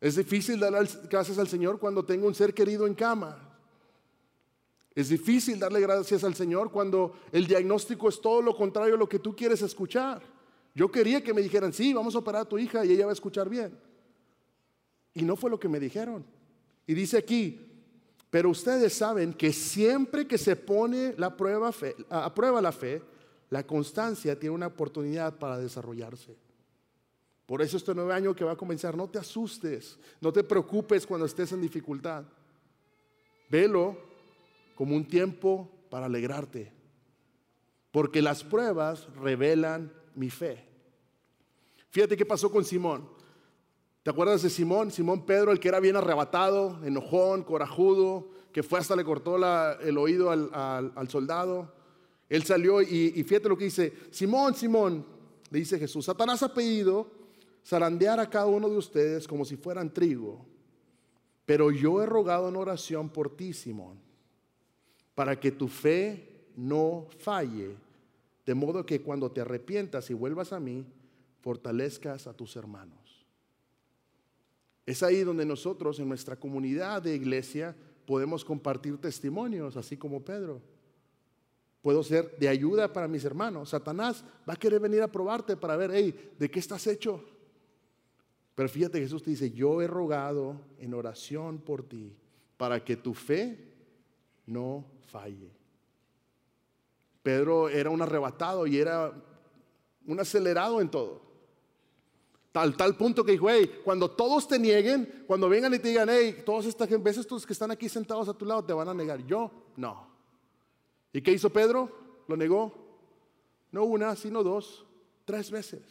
Es 0.00 0.16
difícil 0.16 0.58
darle 0.58 0.88
gracias 1.08 1.38
al 1.38 1.48
Señor 1.48 1.78
cuando 1.78 2.04
tengo 2.04 2.26
un 2.26 2.34
ser 2.34 2.52
querido 2.52 2.86
en 2.86 2.94
cama. 2.94 3.48
Es 4.94 5.08
difícil 5.08 5.60
darle 5.60 5.80
gracias 5.80 6.24
al 6.24 6.34
Señor 6.34 6.72
cuando 6.72 7.14
el 7.30 7.46
diagnóstico 7.46 8.08
es 8.08 8.20
todo 8.20 8.42
lo 8.42 8.56
contrario 8.56 8.96
a 8.96 8.98
lo 8.98 9.08
que 9.08 9.20
tú 9.20 9.36
quieres 9.36 9.62
escuchar. 9.62 10.20
Yo 10.74 10.90
quería 10.90 11.22
que 11.22 11.32
me 11.32 11.42
dijeran, 11.42 11.72
sí, 11.72 11.92
vamos 11.92 12.16
a 12.16 12.18
operar 12.18 12.42
a 12.42 12.48
tu 12.48 12.58
hija 12.58 12.84
y 12.84 12.92
ella 12.92 13.06
va 13.06 13.12
a 13.12 13.14
escuchar 13.14 13.48
bien. 13.48 13.78
Y 15.14 15.22
no 15.22 15.36
fue 15.36 15.50
lo 15.50 15.60
que 15.60 15.68
me 15.68 15.78
dijeron. 15.78 16.24
Y 16.86 16.94
dice 16.94 17.18
aquí, 17.18 17.67
pero 18.30 18.50
ustedes 18.50 18.92
saben 18.92 19.32
que 19.32 19.52
siempre 19.52 20.26
que 20.26 20.36
se 20.36 20.56
pone 20.56 21.14
la 21.16 21.36
prueba 21.36 21.72
a 22.10 22.34
prueba 22.34 22.60
la 22.60 22.72
fe, 22.72 23.02
la 23.50 23.66
constancia 23.66 24.38
tiene 24.38 24.54
una 24.54 24.66
oportunidad 24.66 25.38
para 25.38 25.58
desarrollarse. 25.58 26.36
Por 27.46 27.62
eso 27.62 27.78
este 27.78 27.94
nuevo 27.94 28.12
año 28.12 28.34
que 28.34 28.44
va 28.44 28.52
a 28.52 28.56
comenzar, 28.56 28.94
no 28.94 29.08
te 29.08 29.18
asustes, 29.18 29.98
no 30.20 30.30
te 30.30 30.44
preocupes 30.44 31.06
cuando 31.06 31.24
estés 31.24 31.50
en 31.52 31.62
dificultad. 31.62 32.24
Velo 33.48 33.96
como 34.74 34.94
un 34.94 35.08
tiempo 35.08 35.70
para 35.88 36.04
alegrarte, 36.04 36.70
porque 37.90 38.20
las 38.20 38.44
pruebas 38.44 39.08
revelan 39.14 39.90
mi 40.14 40.28
fe. 40.28 40.62
Fíjate 41.88 42.18
qué 42.18 42.26
pasó 42.26 42.50
con 42.50 42.66
Simón. 42.66 43.08
¿Te 44.02 44.10
acuerdas 44.10 44.42
de 44.42 44.50
Simón? 44.50 44.90
Simón 44.90 45.26
Pedro, 45.26 45.52
el 45.52 45.60
que 45.60 45.68
era 45.68 45.80
bien 45.80 45.96
arrebatado, 45.96 46.78
enojón, 46.84 47.42
corajudo, 47.42 48.28
que 48.52 48.62
fue 48.62 48.78
hasta 48.78 48.96
le 48.96 49.04
cortó 49.04 49.36
el 49.80 49.98
oído 49.98 50.30
al, 50.30 51.08
soldado. 51.08 51.72
Él 52.28 52.42
salió 52.44 52.80
y, 52.80 53.12
y 53.16 53.24
fíjate 53.24 53.48
lo 53.48 53.58
que 53.58 53.64
dice, 53.64 53.92
Simón, 54.10 54.54
Simón, 54.54 55.04
le 55.50 55.58
dice 55.58 55.78
Jesús, 55.78 56.04
Satanás 56.04 56.42
ha 56.42 56.52
pedido 56.52 57.10
zarandear 57.64 58.20
a 58.20 58.30
cada 58.30 58.46
uno 58.46 58.68
de 58.68 58.76
ustedes 58.76 59.26
como 59.26 59.44
si 59.44 59.56
fueran 59.56 59.92
trigo. 59.92 60.44
Pero 61.44 61.70
yo 61.70 62.02
he 62.02 62.06
rogado 62.06 62.48
en 62.48 62.56
oración 62.56 63.08
por 63.08 63.34
ti, 63.34 63.52
Simón, 63.52 63.98
para 65.14 65.38
que 65.40 65.50
tu 65.50 65.68
fe 65.68 66.46
no 66.56 67.06
falle, 67.18 67.76
de 68.44 68.54
modo 68.54 68.84
que 68.84 69.00
cuando 69.00 69.30
te 69.30 69.40
arrepientas 69.40 70.10
y 70.10 70.14
vuelvas 70.14 70.52
a 70.52 70.60
mí, 70.60 70.84
fortalezcas 71.40 72.26
a 72.26 72.34
tus 72.34 72.56
hermanos. 72.56 72.97
Es 74.88 75.02
ahí 75.02 75.22
donde 75.22 75.44
nosotros 75.44 75.98
en 75.98 76.08
nuestra 76.08 76.34
comunidad 76.34 77.02
de 77.02 77.14
iglesia 77.14 77.76
podemos 78.06 78.42
compartir 78.42 78.96
testimonios, 78.96 79.76
así 79.76 79.98
como 79.98 80.24
Pedro. 80.24 80.62
Puedo 81.82 82.02
ser 82.02 82.38
de 82.38 82.48
ayuda 82.48 82.90
para 82.90 83.06
mis 83.06 83.22
hermanos. 83.22 83.68
Satanás 83.68 84.24
va 84.48 84.54
a 84.54 84.56
querer 84.56 84.80
venir 84.80 85.02
a 85.02 85.12
probarte 85.12 85.58
para 85.58 85.76
ver, 85.76 85.90
hey, 85.92 86.32
¿de 86.38 86.50
qué 86.50 86.58
estás 86.58 86.86
hecho? 86.86 87.22
Pero 88.54 88.66
fíjate, 88.70 88.98
Jesús 88.98 89.22
te 89.22 89.28
dice, 89.28 89.50
yo 89.50 89.82
he 89.82 89.86
rogado 89.86 90.58
en 90.78 90.94
oración 90.94 91.58
por 91.58 91.82
ti 91.82 92.16
para 92.56 92.82
que 92.82 92.96
tu 92.96 93.12
fe 93.12 93.58
no 94.46 94.86
falle. 95.08 95.50
Pedro 97.22 97.68
era 97.68 97.90
un 97.90 98.00
arrebatado 98.00 98.66
y 98.66 98.78
era 98.78 99.12
un 100.06 100.18
acelerado 100.18 100.80
en 100.80 100.90
todo. 100.90 101.27
Tal, 102.52 102.76
tal 102.76 102.96
punto 102.96 103.24
que 103.24 103.32
dijo, 103.32 103.48
hey, 103.50 103.80
cuando 103.84 104.10
todos 104.10 104.48
te 104.48 104.58
nieguen, 104.58 105.24
cuando 105.26 105.48
vengan 105.48 105.74
y 105.74 105.78
te 105.78 105.88
digan, 105.88 106.08
hey, 106.10 106.42
todas 106.44 106.66
estas 106.66 106.88
veces 106.88 107.18
estos 107.18 107.46
que 107.46 107.52
están 107.52 107.70
aquí 107.70 107.88
sentados 107.88 108.28
a 108.28 108.34
tu 108.34 108.44
lado 108.44 108.64
te 108.64 108.72
van 108.72 108.88
a 108.88 108.94
negar. 108.94 109.24
Yo, 109.26 109.50
no. 109.76 110.08
¿Y 111.12 111.20
qué 111.20 111.32
hizo 111.32 111.50
Pedro? 111.50 111.90
Lo 112.26 112.36
negó. 112.36 112.72
No 113.70 113.84
una, 113.84 114.16
sino 114.16 114.42
dos, 114.42 114.86
tres 115.24 115.50
veces. 115.50 115.82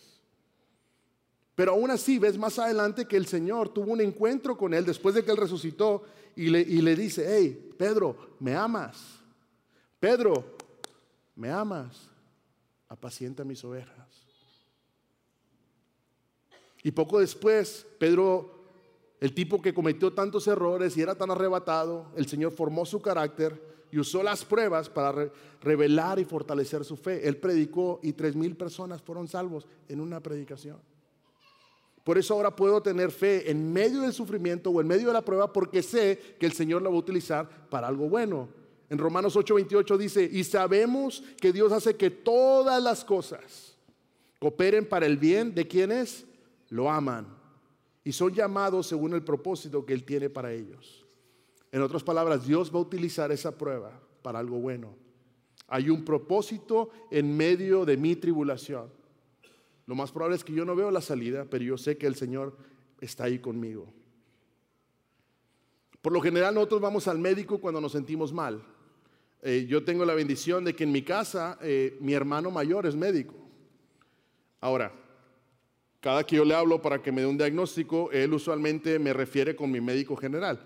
Pero 1.53 1.71
aún 1.71 1.89
así 1.89 2.19
ves 2.19 2.37
más 2.37 2.59
adelante 2.59 3.05
que 3.05 3.17
el 3.17 3.25
Señor 3.25 3.69
tuvo 3.69 3.93
un 3.93 4.01
encuentro 4.01 4.57
con 4.57 4.73
él 4.73 4.85
después 4.85 5.15
de 5.15 5.23
que 5.23 5.31
él 5.31 5.37
resucitó 5.37 6.03
y 6.35 6.49
le, 6.49 6.61
y 6.61 6.81
le 6.81 6.95
dice, 6.95 7.25
hey, 7.27 7.73
Pedro, 7.77 8.35
¿me 8.39 8.55
amas? 8.55 9.19
Pedro, 9.99 10.55
¿me 11.35 11.49
amas? 11.49 12.09
Apacienta 12.87 13.43
mis 13.43 13.63
ovejas. 13.63 14.06
Y 16.83 16.91
poco 16.91 17.19
después, 17.19 17.85
Pedro, 17.99 18.51
el 19.19 19.33
tipo 19.33 19.61
que 19.61 19.73
cometió 19.73 20.13
tantos 20.13 20.47
errores 20.47 20.95
y 20.97 21.01
era 21.01 21.15
tan 21.15 21.31
arrebatado, 21.31 22.11
el 22.15 22.27
Señor 22.27 22.51
formó 22.51 22.85
su 22.85 23.01
carácter 23.01 23.61
y 23.91 23.99
usó 23.99 24.21
las 24.21 24.45
pruebas 24.45 24.89
para 24.89 25.31
revelar 25.61 26.19
y 26.19 26.25
fortalecer 26.25 26.83
su 26.83 26.97
fe. 26.97 27.27
Él 27.27 27.37
predicó 27.37 27.99
y 28.03 28.13
tres 28.13 28.35
mil 28.35 28.55
personas 28.55 29.01
fueron 29.01 29.27
salvos 29.27 29.65
en 29.87 30.01
una 30.01 30.21
predicación. 30.21 30.77
Por 32.03 32.17
eso 32.17 32.35
ahora 32.35 32.55
puedo 32.55 32.81
tener 32.81 33.11
fe 33.11 33.51
en 33.51 33.73
medio 33.73 34.01
del 34.01 34.13
sufrimiento 34.13 34.69
o 34.69 34.79
en 34.79 34.87
medio 34.87 35.07
de 35.07 35.13
la 35.13 35.25
prueba 35.25 35.51
porque 35.51 35.83
sé 35.83 36.37
que 36.39 36.45
el 36.45 36.53
Señor 36.53 36.81
la 36.81 36.89
va 36.89 36.95
a 36.95 36.99
utilizar 36.99 37.49
para 37.69 37.87
algo 37.87 38.07
bueno. 38.07 38.47
En 38.89 38.97
Romanos 38.97 39.35
8:28 39.35 39.97
dice, 39.97 40.29
y 40.31 40.45
sabemos 40.45 41.21
que 41.41 41.51
Dios 41.51 41.71
hace 41.73 41.97
que 41.97 42.09
todas 42.09 42.81
las 42.81 43.03
cosas 43.03 43.75
cooperen 44.39 44.87
para 44.87 45.05
el 45.05 45.17
bien 45.17 45.53
de 45.53 45.67
quienes 45.67 46.26
lo 46.69 46.89
aman 46.89 47.27
y 48.03 48.11
son 48.11 48.33
llamados 48.33 48.87
según 48.87 49.13
el 49.13 49.23
propósito 49.23 49.85
que 49.85 49.93
Él 49.93 50.03
tiene 50.03 50.29
para 50.29 50.53
ellos. 50.53 51.05
En 51.71 51.81
otras 51.81 52.03
palabras, 52.03 52.47
Dios 52.47 52.73
va 52.73 52.79
a 52.79 52.83
utilizar 52.83 53.31
esa 53.31 53.57
prueba 53.57 53.99
para 54.21 54.39
algo 54.39 54.59
bueno. 54.59 54.95
Hay 55.67 55.89
un 55.89 56.05
propósito 56.05 56.89
en 57.11 57.35
medio 57.35 57.83
de 57.83 57.97
mi 57.97 58.15
tribulación. 58.15 58.89
Lo 59.85 59.95
más 59.95 60.11
probable 60.11 60.37
es 60.37 60.43
que 60.43 60.53
yo 60.53 60.63
no 60.63 60.75
veo 60.75 60.91
la 60.91 61.01
salida, 61.01 61.45
pero 61.49 61.63
yo 61.63 61.77
sé 61.77 61.97
que 61.97 62.07
el 62.07 62.15
Señor 62.15 62.57
está 63.01 63.25
ahí 63.25 63.39
conmigo. 63.39 63.93
Por 66.01 66.13
lo 66.13 66.21
general 66.21 66.55
nosotros 66.55 66.79
vamos 66.79 67.07
al 67.07 67.19
médico 67.19 67.59
cuando 67.59 67.81
nos 67.81 67.91
sentimos 67.91 68.31
mal. 68.31 68.63
Eh, 69.41 69.65
yo 69.67 69.83
tengo 69.83 70.05
la 70.05 70.13
bendición 70.13 70.63
de 70.63 70.73
que 70.73 70.85
en 70.85 70.91
mi 70.91 71.01
casa 71.01 71.57
eh, 71.61 71.97
mi 71.99 72.13
hermano 72.13 72.51
mayor 72.51 72.85
es 72.85 72.95
médico. 72.95 73.35
Ahora, 74.61 74.93
cada 76.07 76.25
que 76.25 76.37
yo 76.37 76.45
le 76.45 76.55
hablo 76.55 76.81
para 76.81 77.01
que 77.01 77.11
me 77.11 77.19
dé 77.19 77.27
un 77.27 77.37
diagnóstico, 77.37 78.09
él 78.13 78.33
usualmente 78.33 78.97
me 78.97 79.11
refiere 79.11 79.57
con 79.57 79.69
mi 79.69 79.81
médico 79.81 80.15
general. 80.15 80.57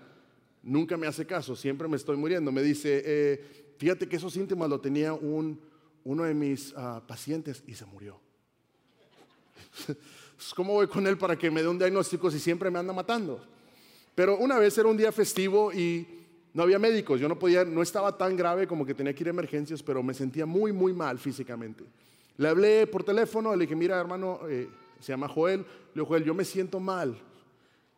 Nunca 0.62 0.96
me 0.96 1.08
hace 1.08 1.26
caso, 1.26 1.56
siempre 1.56 1.88
me 1.88 1.96
estoy 1.96 2.16
muriendo. 2.16 2.52
Me 2.52 2.62
dice, 2.62 3.02
eh, 3.04 3.74
fíjate 3.76 4.08
que 4.08 4.14
esos 4.14 4.32
síntomas 4.32 4.70
lo 4.70 4.80
tenía 4.80 5.12
un, 5.14 5.60
uno 6.04 6.22
de 6.22 6.32
mis 6.32 6.72
ah, 6.76 7.02
pacientes 7.08 7.64
y 7.66 7.74
se 7.74 7.84
murió. 7.86 8.20
¿Cómo 10.54 10.74
voy 10.74 10.86
con 10.86 11.08
él 11.08 11.18
para 11.18 11.36
que 11.36 11.50
me 11.50 11.60
dé 11.60 11.66
un 11.66 11.76
diagnóstico 11.76 12.30
si 12.30 12.38
siempre 12.38 12.70
me 12.70 12.78
anda 12.78 12.92
matando? 12.92 13.44
Pero 14.14 14.38
una 14.38 14.60
vez 14.60 14.78
era 14.78 14.86
un 14.86 14.96
día 14.96 15.10
festivo 15.10 15.72
y 15.72 16.06
no 16.54 16.62
había 16.62 16.78
médicos, 16.78 17.20
yo 17.20 17.28
no 17.28 17.36
podía, 17.36 17.64
no 17.64 17.82
estaba 17.82 18.16
tan 18.16 18.36
grave 18.36 18.68
como 18.68 18.86
que 18.86 18.94
tenía 18.94 19.12
que 19.12 19.24
ir 19.24 19.26
a 19.26 19.30
emergencias, 19.30 19.82
pero 19.82 20.04
me 20.04 20.14
sentía 20.14 20.46
muy, 20.46 20.70
muy 20.70 20.92
mal 20.92 21.18
físicamente. 21.18 21.82
Le 22.36 22.48
hablé 22.48 22.86
por 22.86 23.02
teléfono, 23.02 23.56
le 23.56 23.64
dije, 23.64 23.74
mira 23.74 23.98
hermano, 23.98 24.38
eh, 24.48 24.68
se 25.02 25.12
llama 25.12 25.28
Joel, 25.28 25.60
le 25.60 25.66
digo, 25.94 26.06
Joel, 26.06 26.24
yo 26.24 26.32
me 26.32 26.44
siento 26.44 26.78
mal, 26.78 27.18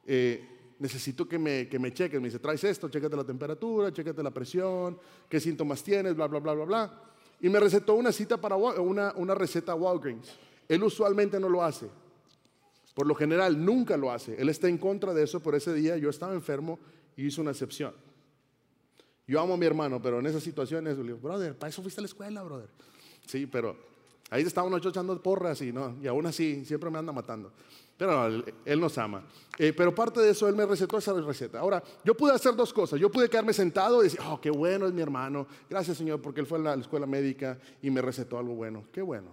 eh, 0.06 0.74
necesito 0.78 1.28
que 1.28 1.38
me, 1.38 1.68
que 1.68 1.78
me 1.78 1.92
cheques, 1.92 2.20
me 2.20 2.28
dice, 2.28 2.38
traes 2.38 2.64
esto, 2.64 2.88
chécate 2.88 3.16
la 3.16 3.24
temperatura, 3.24 3.92
chécate 3.92 4.22
la 4.22 4.30
presión, 4.30 4.98
qué 5.28 5.38
síntomas 5.38 5.82
tienes, 5.82 6.16
bla, 6.16 6.26
bla, 6.26 6.40
bla, 6.40 6.54
bla, 6.54 6.64
bla. 6.64 7.02
Y 7.40 7.48
me 7.48 7.60
recetó 7.60 7.94
una 7.94 8.10
cita 8.10 8.40
para 8.40 8.56
una, 8.56 9.12
una 9.16 9.34
receta 9.34 9.74
Walgreens. 9.74 10.34
Él 10.68 10.82
usualmente 10.82 11.38
no 11.38 11.48
lo 11.48 11.62
hace. 11.62 11.88
Por 12.94 13.06
lo 13.06 13.14
general, 13.14 13.62
nunca 13.62 13.96
lo 13.96 14.10
hace. 14.10 14.40
Él 14.40 14.48
está 14.48 14.68
en 14.68 14.78
contra 14.78 15.12
de 15.12 15.24
eso, 15.24 15.40
por 15.40 15.54
ese 15.54 15.74
día 15.74 15.96
yo 15.96 16.08
estaba 16.08 16.32
enfermo 16.32 16.78
y 17.16 17.26
hizo 17.26 17.42
una 17.42 17.50
excepción. 17.50 17.92
Yo 19.26 19.40
amo 19.40 19.54
a 19.54 19.56
mi 19.56 19.66
hermano, 19.66 20.00
pero 20.00 20.20
en 20.20 20.26
esas 20.26 20.42
situaciones, 20.42 20.96
le 20.96 21.04
digo, 21.04 21.18
brother, 21.18 21.56
para 21.56 21.70
eso 21.70 21.82
fuiste 21.82 22.00
a 22.00 22.02
la 22.02 22.06
escuela, 22.06 22.42
brother. 22.42 22.68
Sí, 23.26 23.46
pero 23.46 23.93
ahí 24.30 24.42
estábamos 24.42 24.72
nosotros 24.72 24.92
echando 24.94 25.20
porras 25.22 25.60
y, 25.62 25.72
no, 25.72 25.96
y 26.02 26.06
aún 26.06 26.26
así 26.26 26.64
siempre 26.64 26.90
me 26.90 26.98
anda 26.98 27.12
matando. 27.12 27.52
Pero 27.96 28.44
él, 28.64 28.80
nos 28.80 28.98
ama. 28.98 29.24
Eh, 29.56 29.72
pero 29.72 29.94
parte 29.94 30.20
de 30.20 30.30
eso, 30.30 30.48
él 30.48 30.56
me 30.56 30.66
recetó 30.66 30.98
esa 30.98 31.12
receta. 31.12 31.60
Ahora, 31.60 31.82
yo 32.04 32.16
pude 32.16 32.32
hacer 32.32 32.56
dos 32.56 32.72
cosas. 32.72 32.98
Yo 32.98 33.08
pude 33.08 33.28
quedarme 33.28 33.52
sentado 33.52 34.00
y 34.00 34.04
decir, 34.04 34.18
oh, 34.28 34.40
qué 34.40 34.50
bueno 34.50 34.86
es 34.86 34.92
mi 34.92 35.00
hermano. 35.00 35.46
Gracias, 35.70 35.98
Señor, 35.98 36.20
porque 36.20 36.40
él 36.40 36.46
fue 36.46 36.58
a 36.58 36.62
la 36.62 36.74
escuela 36.74 37.06
médica 37.06 37.56
y 37.80 37.90
me 37.90 38.02
recetó 38.02 38.36
algo 38.36 38.54
bueno. 38.54 38.84
Qué 38.90 39.00
bueno. 39.00 39.30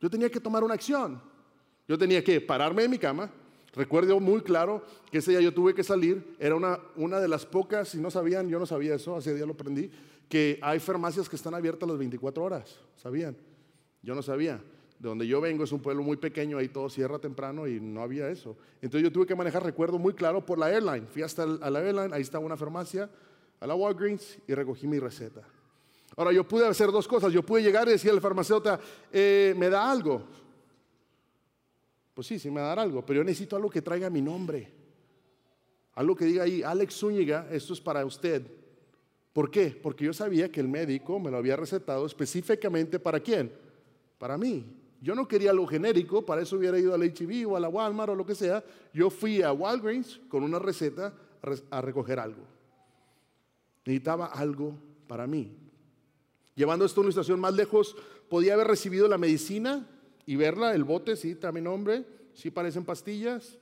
Yo 0.00 0.08
tenía 0.08 0.30
que 0.30 0.40
tomar 0.40 0.64
una 0.64 0.72
acción. 0.72 1.20
Yo 1.86 1.98
tenía 1.98 2.24
que 2.24 2.40
pararme 2.40 2.82
de 2.82 2.88
mi 2.88 2.98
cama. 2.98 3.30
Recuerdo 3.74 4.20
muy 4.20 4.42
claro 4.42 4.82
que 5.10 5.18
ese 5.18 5.30
día 5.30 5.40
yo 5.40 5.54
tuve 5.54 5.74
que 5.74 5.82
salir. 5.82 6.36
Era 6.38 6.54
una, 6.54 6.78
una 6.96 7.20
de 7.20 7.28
las 7.28 7.46
pocas, 7.46 7.88
si 7.88 7.98
no 7.98 8.10
sabían, 8.10 8.48
yo 8.48 8.58
no 8.58 8.66
sabía 8.66 8.94
eso, 8.94 9.16
ese 9.16 9.34
día 9.34 9.46
lo 9.46 9.52
aprendí, 9.52 9.90
que 10.28 10.58
hay 10.62 10.78
farmacias 10.78 11.28
que 11.28 11.36
están 11.36 11.54
abiertas 11.54 11.88
las 11.88 11.98
24 11.98 12.42
horas. 12.42 12.78
¿Sabían? 12.96 13.36
Yo 14.02 14.14
no 14.14 14.22
sabía. 14.22 14.60
De 14.98 15.08
donde 15.08 15.26
yo 15.26 15.40
vengo 15.40 15.64
es 15.64 15.72
un 15.72 15.80
pueblo 15.80 16.02
muy 16.02 16.16
pequeño, 16.16 16.58
ahí 16.58 16.68
todo 16.68 16.88
cierra 16.88 17.18
temprano 17.18 17.66
y 17.66 17.80
no 17.80 18.02
había 18.02 18.28
eso. 18.28 18.56
Entonces 18.80 19.02
yo 19.02 19.10
tuve 19.12 19.26
que 19.26 19.34
manejar, 19.34 19.64
recuerdo 19.64 19.98
muy 19.98 20.12
claro, 20.12 20.44
por 20.44 20.58
la 20.58 20.70
airline. 20.70 21.06
Fui 21.08 21.22
hasta 21.22 21.44
la 21.44 21.80
airline, 21.80 22.12
ahí 22.12 22.22
estaba 22.22 22.44
una 22.44 22.56
farmacia, 22.56 23.10
a 23.58 23.66
la 23.66 23.74
Walgreens 23.74 24.38
y 24.46 24.54
recogí 24.54 24.86
mi 24.86 24.98
receta. 24.98 25.42
Ahora 26.16 26.32
yo 26.32 26.46
pude 26.46 26.66
hacer 26.66 26.90
dos 26.90 27.08
cosas. 27.08 27.32
Yo 27.32 27.42
pude 27.42 27.62
llegar 27.62 27.88
y 27.88 27.92
decir 27.92 28.10
al 28.10 28.20
farmacéutico, 28.20 28.78
eh, 29.12 29.54
¿me 29.56 29.68
da 29.68 29.90
algo? 29.90 30.22
Pues 32.14 32.26
sí, 32.26 32.38
sí 32.38 32.50
me 32.50 32.60
va 32.60 32.66
a 32.66 32.68
dar 32.70 32.80
algo, 32.80 33.04
pero 33.04 33.18
yo 33.18 33.24
necesito 33.24 33.56
algo 33.56 33.70
que 33.70 33.82
traiga 33.82 34.10
mi 34.10 34.20
nombre. 34.20 34.72
Algo 35.94 36.16
que 36.16 36.24
diga 36.24 36.44
ahí, 36.44 36.62
Alex 36.62 36.94
Zúñiga, 36.94 37.48
esto 37.50 37.72
es 37.72 37.80
para 37.80 38.04
usted. 38.04 38.42
¿Por 39.32 39.50
qué? 39.50 39.78
Porque 39.82 40.04
yo 40.04 40.12
sabía 40.12 40.50
que 40.50 40.60
el 40.60 40.68
médico 40.68 41.18
me 41.18 41.30
lo 41.30 41.38
había 41.38 41.56
recetado 41.56 42.04
específicamente 42.04 42.98
para 42.98 43.20
quién? 43.20 43.52
Para 44.18 44.36
mí. 44.36 44.64
Yo 45.00 45.14
no 45.14 45.26
quería 45.26 45.50
algo 45.50 45.66
genérico, 45.66 46.24
para 46.24 46.42
eso 46.42 46.56
hubiera 46.56 46.78
ido 46.78 46.94
al 46.94 47.02
HIV 47.02 47.50
o 47.50 47.56
a 47.56 47.60
la 47.60 47.68
Walmart 47.68 48.12
o 48.12 48.14
lo 48.14 48.26
que 48.26 48.34
sea. 48.34 48.62
Yo 48.92 49.10
fui 49.10 49.42
a 49.42 49.52
Walgreens 49.52 50.20
con 50.28 50.44
una 50.44 50.58
receta 50.58 51.12
a 51.70 51.80
recoger 51.80 52.20
algo. 52.20 52.42
Necesitaba 53.84 54.26
algo 54.26 54.74
para 55.08 55.26
mí. 55.26 55.56
Llevando 56.54 56.84
esto 56.84 57.00
a 57.00 57.04
una 57.04 57.10
situación 57.10 57.40
más 57.40 57.54
lejos, 57.54 57.96
podía 58.28 58.54
haber 58.54 58.68
recibido 58.68 59.08
la 59.08 59.18
medicina 59.18 59.88
y 60.26 60.36
verla, 60.36 60.74
el 60.74 60.84
bote, 60.84 61.16
sí, 61.16 61.32
está 61.32 61.52
mi 61.52 61.60
nombre, 61.60 62.04
sí 62.34 62.50
parecen 62.50 62.84
pastillas. 62.84 63.58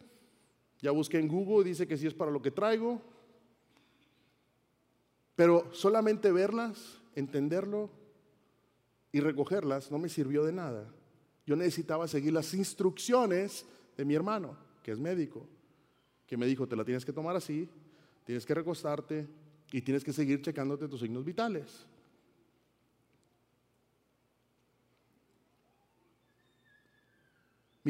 Ya 0.80 0.90
busqué 0.90 1.18
en 1.18 1.28
Google, 1.28 1.68
dice 1.68 1.86
que 1.86 1.96
sí 1.96 2.06
es 2.06 2.14
para 2.14 2.30
lo 2.30 2.40
que 2.40 2.50
traigo. 2.50 3.00
Pero 5.36 5.68
solamente 5.72 6.32
verlas, 6.32 7.00
entenderlo 7.14 7.90
y 9.12 9.20
recogerlas 9.20 9.90
no 9.90 9.98
me 9.98 10.08
sirvió 10.08 10.44
de 10.44 10.52
nada. 10.52 10.86
Yo 11.46 11.56
necesitaba 11.56 12.06
seguir 12.06 12.32
las 12.32 12.52
instrucciones 12.54 13.66
de 13.96 14.04
mi 14.04 14.14
hermano, 14.14 14.56
que 14.82 14.92
es 14.92 14.98
médico, 14.98 15.46
que 16.26 16.36
me 16.36 16.46
dijo, 16.46 16.68
te 16.68 16.76
la 16.76 16.84
tienes 16.84 17.04
que 17.04 17.12
tomar 17.12 17.36
así, 17.36 17.68
tienes 18.24 18.46
que 18.46 18.54
recostarte 18.54 19.26
y 19.72 19.82
tienes 19.82 20.04
que 20.04 20.12
seguir 20.12 20.42
checándote 20.42 20.88
tus 20.88 21.00
signos 21.00 21.24
vitales. 21.24 21.86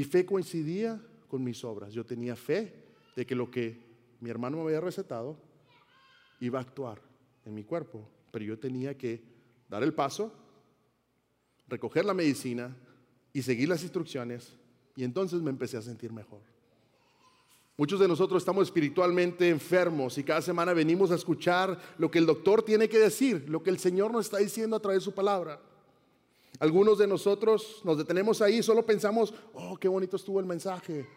Mi 0.00 0.04
fe 0.04 0.24
coincidía 0.24 0.98
con 1.28 1.44
mis 1.44 1.62
obras. 1.62 1.92
Yo 1.92 2.06
tenía 2.06 2.34
fe 2.34 2.72
de 3.14 3.26
que 3.26 3.34
lo 3.34 3.50
que 3.50 3.84
mi 4.20 4.30
hermano 4.30 4.56
me 4.56 4.62
había 4.62 4.80
recetado 4.80 5.36
iba 6.40 6.58
a 6.58 6.62
actuar 6.62 7.02
en 7.44 7.54
mi 7.54 7.64
cuerpo, 7.64 8.08
pero 8.30 8.42
yo 8.42 8.58
tenía 8.58 8.96
que 8.96 9.22
dar 9.68 9.82
el 9.82 9.92
paso, 9.92 10.32
recoger 11.68 12.06
la 12.06 12.14
medicina 12.14 12.74
y 13.34 13.42
seguir 13.42 13.68
las 13.68 13.82
instrucciones 13.82 14.56
y 14.96 15.04
entonces 15.04 15.42
me 15.42 15.50
empecé 15.50 15.76
a 15.76 15.82
sentir 15.82 16.14
mejor. 16.14 16.40
Muchos 17.76 18.00
de 18.00 18.08
nosotros 18.08 18.40
estamos 18.40 18.68
espiritualmente 18.68 19.50
enfermos 19.50 20.16
y 20.16 20.24
cada 20.24 20.40
semana 20.40 20.72
venimos 20.72 21.10
a 21.10 21.16
escuchar 21.16 21.78
lo 21.98 22.10
que 22.10 22.20
el 22.20 22.24
doctor 22.24 22.62
tiene 22.62 22.88
que 22.88 22.98
decir, 22.98 23.50
lo 23.50 23.62
que 23.62 23.68
el 23.68 23.78
Señor 23.78 24.12
nos 24.12 24.24
está 24.24 24.38
diciendo 24.38 24.76
a 24.76 24.80
través 24.80 25.02
de 25.02 25.04
su 25.04 25.12
palabra. 25.12 25.60
Algunos 26.60 26.98
de 26.98 27.06
nosotros 27.06 27.80
nos 27.84 27.96
detenemos 27.96 28.42
ahí 28.42 28.58
y 28.58 28.62
solo 28.62 28.84
pensamos, 28.84 29.32
oh, 29.54 29.78
qué 29.78 29.88
bonito 29.88 30.16
estuvo 30.16 30.38
el 30.40 30.44
mensaje, 30.44 31.08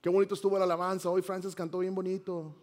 qué 0.00 0.08
bonito 0.08 0.34
estuvo 0.34 0.56
la 0.56 0.64
alabanza, 0.64 1.10
hoy 1.10 1.22
Francis 1.22 1.56
cantó 1.56 1.80
bien 1.80 1.92
bonito. 1.92 2.54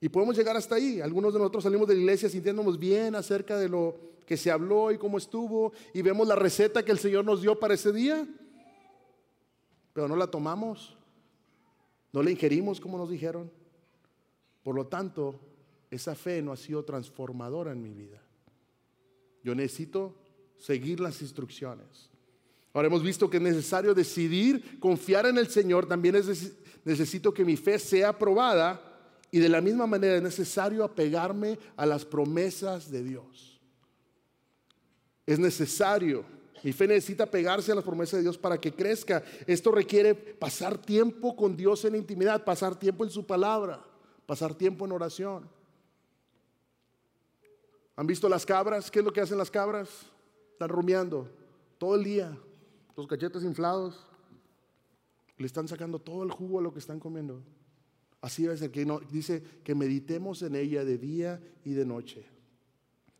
Y 0.00 0.08
podemos 0.08 0.34
llegar 0.34 0.56
hasta 0.56 0.76
ahí. 0.76 1.02
Algunos 1.02 1.34
de 1.34 1.38
nosotros 1.38 1.64
salimos 1.64 1.86
de 1.86 1.94
la 1.94 2.00
iglesia 2.00 2.30
sintiéndonos 2.30 2.78
bien 2.78 3.14
acerca 3.14 3.58
de 3.58 3.68
lo 3.68 3.94
que 4.24 4.38
se 4.38 4.50
habló 4.50 4.90
y 4.90 4.96
cómo 4.96 5.18
estuvo, 5.18 5.72
y 5.92 6.00
vemos 6.00 6.26
la 6.26 6.34
receta 6.34 6.82
que 6.82 6.92
el 6.92 6.98
Señor 6.98 7.26
nos 7.26 7.42
dio 7.42 7.60
para 7.60 7.74
ese 7.74 7.92
día, 7.92 8.26
pero 9.92 10.08
no 10.08 10.16
la 10.16 10.28
tomamos, 10.28 10.96
no 12.10 12.22
la 12.22 12.30
ingerimos 12.30 12.80
como 12.80 12.96
nos 12.96 13.10
dijeron. 13.10 13.50
Por 14.62 14.74
lo 14.74 14.86
tanto, 14.86 15.38
esa 15.90 16.14
fe 16.14 16.40
no 16.40 16.52
ha 16.52 16.56
sido 16.56 16.84
transformadora 16.86 17.72
en 17.72 17.82
mi 17.82 17.92
vida. 17.92 18.25
Yo 19.46 19.54
necesito 19.54 20.12
seguir 20.58 20.98
las 20.98 21.22
instrucciones. 21.22 22.10
Ahora 22.72 22.88
hemos 22.88 23.04
visto 23.04 23.30
que 23.30 23.36
es 23.36 23.42
necesario 23.44 23.94
decidir 23.94 24.80
confiar 24.80 25.24
en 25.24 25.38
el 25.38 25.46
Señor. 25.46 25.86
También 25.86 26.16
necesito 26.84 27.32
que 27.32 27.44
mi 27.44 27.56
fe 27.56 27.78
sea 27.78 28.18
probada. 28.18 28.82
Y 29.30 29.38
de 29.38 29.48
la 29.48 29.60
misma 29.60 29.86
manera 29.86 30.16
es 30.16 30.22
necesario 30.22 30.82
apegarme 30.82 31.60
a 31.76 31.86
las 31.86 32.04
promesas 32.04 32.90
de 32.90 33.04
Dios. 33.04 33.60
Es 35.24 35.38
necesario. 35.38 36.24
Mi 36.64 36.72
fe 36.72 36.88
necesita 36.88 37.24
pegarse 37.24 37.70
a 37.70 37.76
las 37.76 37.84
promesas 37.84 38.18
de 38.18 38.22
Dios 38.22 38.36
para 38.36 38.60
que 38.60 38.72
crezca. 38.72 39.22
Esto 39.46 39.70
requiere 39.70 40.16
pasar 40.16 40.76
tiempo 40.76 41.36
con 41.36 41.56
Dios 41.56 41.84
en 41.84 41.94
intimidad, 41.94 42.44
pasar 42.44 42.76
tiempo 42.76 43.04
en 43.04 43.10
su 43.10 43.24
palabra, 43.24 43.80
pasar 44.26 44.56
tiempo 44.56 44.86
en 44.86 44.90
oración. 44.90 45.55
¿Han 47.96 48.06
visto 48.06 48.28
las 48.28 48.44
cabras? 48.44 48.90
¿Qué 48.90 48.98
es 48.98 49.04
lo 49.04 49.12
que 49.12 49.22
hacen 49.22 49.38
las 49.38 49.50
cabras? 49.50 49.88
Están 50.52 50.68
rumiando 50.68 51.30
todo 51.78 51.94
el 51.96 52.04
día, 52.04 52.38
los 52.94 53.06
cachetes 53.06 53.42
inflados. 53.42 54.06
Le 55.38 55.46
están 55.46 55.66
sacando 55.66 55.98
todo 55.98 56.22
el 56.22 56.30
jugo 56.30 56.58
a 56.58 56.62
lo 56.62 56.72
que 56.72 56.78
están 56.78 57.00
comiendo. 57.00 57.42
Así 58.20 58.42
debe 58.42 58.56
ser, 58.56 58.70
que 58.70 58.84
no, 58.84 59.00
dice 59.00 59.42
que 59.64 59.74
meditemos 59.74 60.42
en 60.42 60.56
ella 60.56 60.84
de 60.84 60.98
día 60.98 61.40
y 61.64 61.72
de 61.72 61.86
noche. 61.86 62.26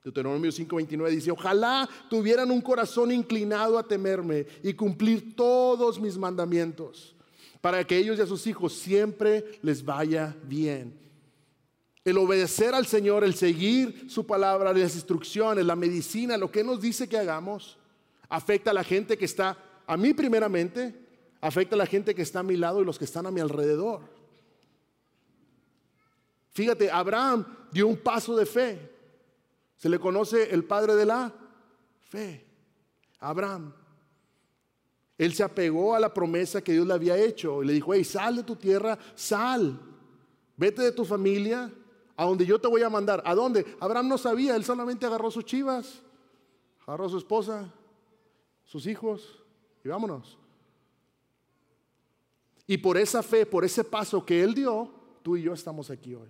Deuteronomio 0.05 0.51
5:29 0.51 1.09
dice, 1.11 1.31
ojalá 1.31 1.89
tuvieran 2.09 2.51
un 2.51 2.61
corazón 2.61 3.11
inclinado 3.11 3.79
a 3.79 3.87
temerme 3.87 4.47
y 4.63 4.75
cumplir 4.75 5.35
todos 5.35 6.01
mis 6.01 6.17
mandamientos, 6.17 7.17
para 7.61 7.85
que 7.85 7.97
ellos 7.97 8.19
y 8.19 8.23
a 8.23 8.27
sus 8.27 8.47
hijos 8.47 8.75
siempre 8.75 9.59
les 9.63 9.85
vaya 9.85 10.37
bien 10.45 11.06
el 12.07 12.19
obedecer 12.19 12.73
al 12.73 12.87
Señor, 12.87 13.25
el 13.25 13.35
seguir 13.35 14.09
su 14.09 14.25
palabra, 14.25 14.73
las 14.73 14.95
instrucciones, 14.95 15.67
la 15.67 15.75
medicina, 15.75 16.37
lo 16.37 16.53
que 16.53 16.63
nos 16.63 16.81
dice 16.81 17.09
que 17.09 17.19
hagamos, 17.19 17.79
afecta 18.29 18.71
a 18.71 18.75
la 18.75 18.85
gente 18.85 19.19
que 19.19 19.25
está, 19.25 19.59
a 19.85 19.97
mí 19.97 20.15
primeramente, 20.15 20.95
afecta 21.41 21.75
a 21.75 21.79
la 21.79 21.87
gente 21.87 22.15
que 22.15 22.23
está 22.23 22.39
a 22.39 22.45
mi 22.45 22.57
lado 22.57 22.81
y 22.81 22.85
los 22.85 22.97
que 22.97 23.07
están 23.07 23.27
a 23.27 23.33
mi 23.33 23.41
alrededor. 23.41 24.03
Fíjate, 26.53 26.89
Abraham 26.93 27.45
dio 27.73 27.89
un 27.89 27.97
paso 27.97 28.37
de 28.37 28.47
fe. 28.47 28.79
Se 29.77 29.89
le 29.89 29.99
conoce 29.99 30.55
el 30.55 30.63
padre 30.63 30.95
de 30.95 31.07
la 31.07 31.35
fe. 32.09 32.47
Abraham. 33.19 33.75
Él 35.19 35.35
se 35.35 35.43
apegó 35.43 35.97
a 35.97 35.99
la 35.99 36.15
promesa 36.15 36.63
que 36.63 36.73
Dios 36.73 36.87
le 36.87 36.95
había 36.95 37.17
hecho 37.17 37.65
y 37.65 37.67
le 37.67 37.73
dijo, 37.73 37.93
hey, 37.93 38.05
sal 38.05 38.37
de 38.37 38.43
tu 38.45 38.55
tierra, 38.55 38.97
sal, 39.17 39.81
vete 40.57 40.83
de 40.83 40.93
tu 40.93 41.05
familia, 41.05 41.69
a 42.17 42.25
donde 42.25 42.47
yo 42.47 42.59
te 42.59 42.69
voy 42.69 42.83
a 42.83 42.91
mandar. 42.91 43.23
¿A 43.25 43.35
dónde? 43.35 43.65
Abraham 43.81 44.09
no 44.09 44.19
sabía, 44.19 44.57
él 44.57 44.65
solamente 44.65 45.07
agarró 45.07 45.31
sus 45.31 45.45
chivas, 45.45 46.03
agarró 46.87 47.09
su 47.09 47.19
esposa, 47.19 47.73
sus 48.65 48.87
hijos 48.87 49.43
y 49.85 49.89
vámonos. 49.89 50.39
Y 52.67 52.79
por 52.79 52.97
esa 52.97 53.23
fe, 53.23 53.47
por 53.47 53.65
ese 53.65 53.85
paso 53.85 54.25
que 54.25 54.43
él 54.43 54.55
dio, 54.55 54.91
tú 55.23 55.37
y 55.37 55.43
yo 55.43 55.53
estamos 55.53 55.91
aquí 55.91 56.15
hoy. 56.15 56.29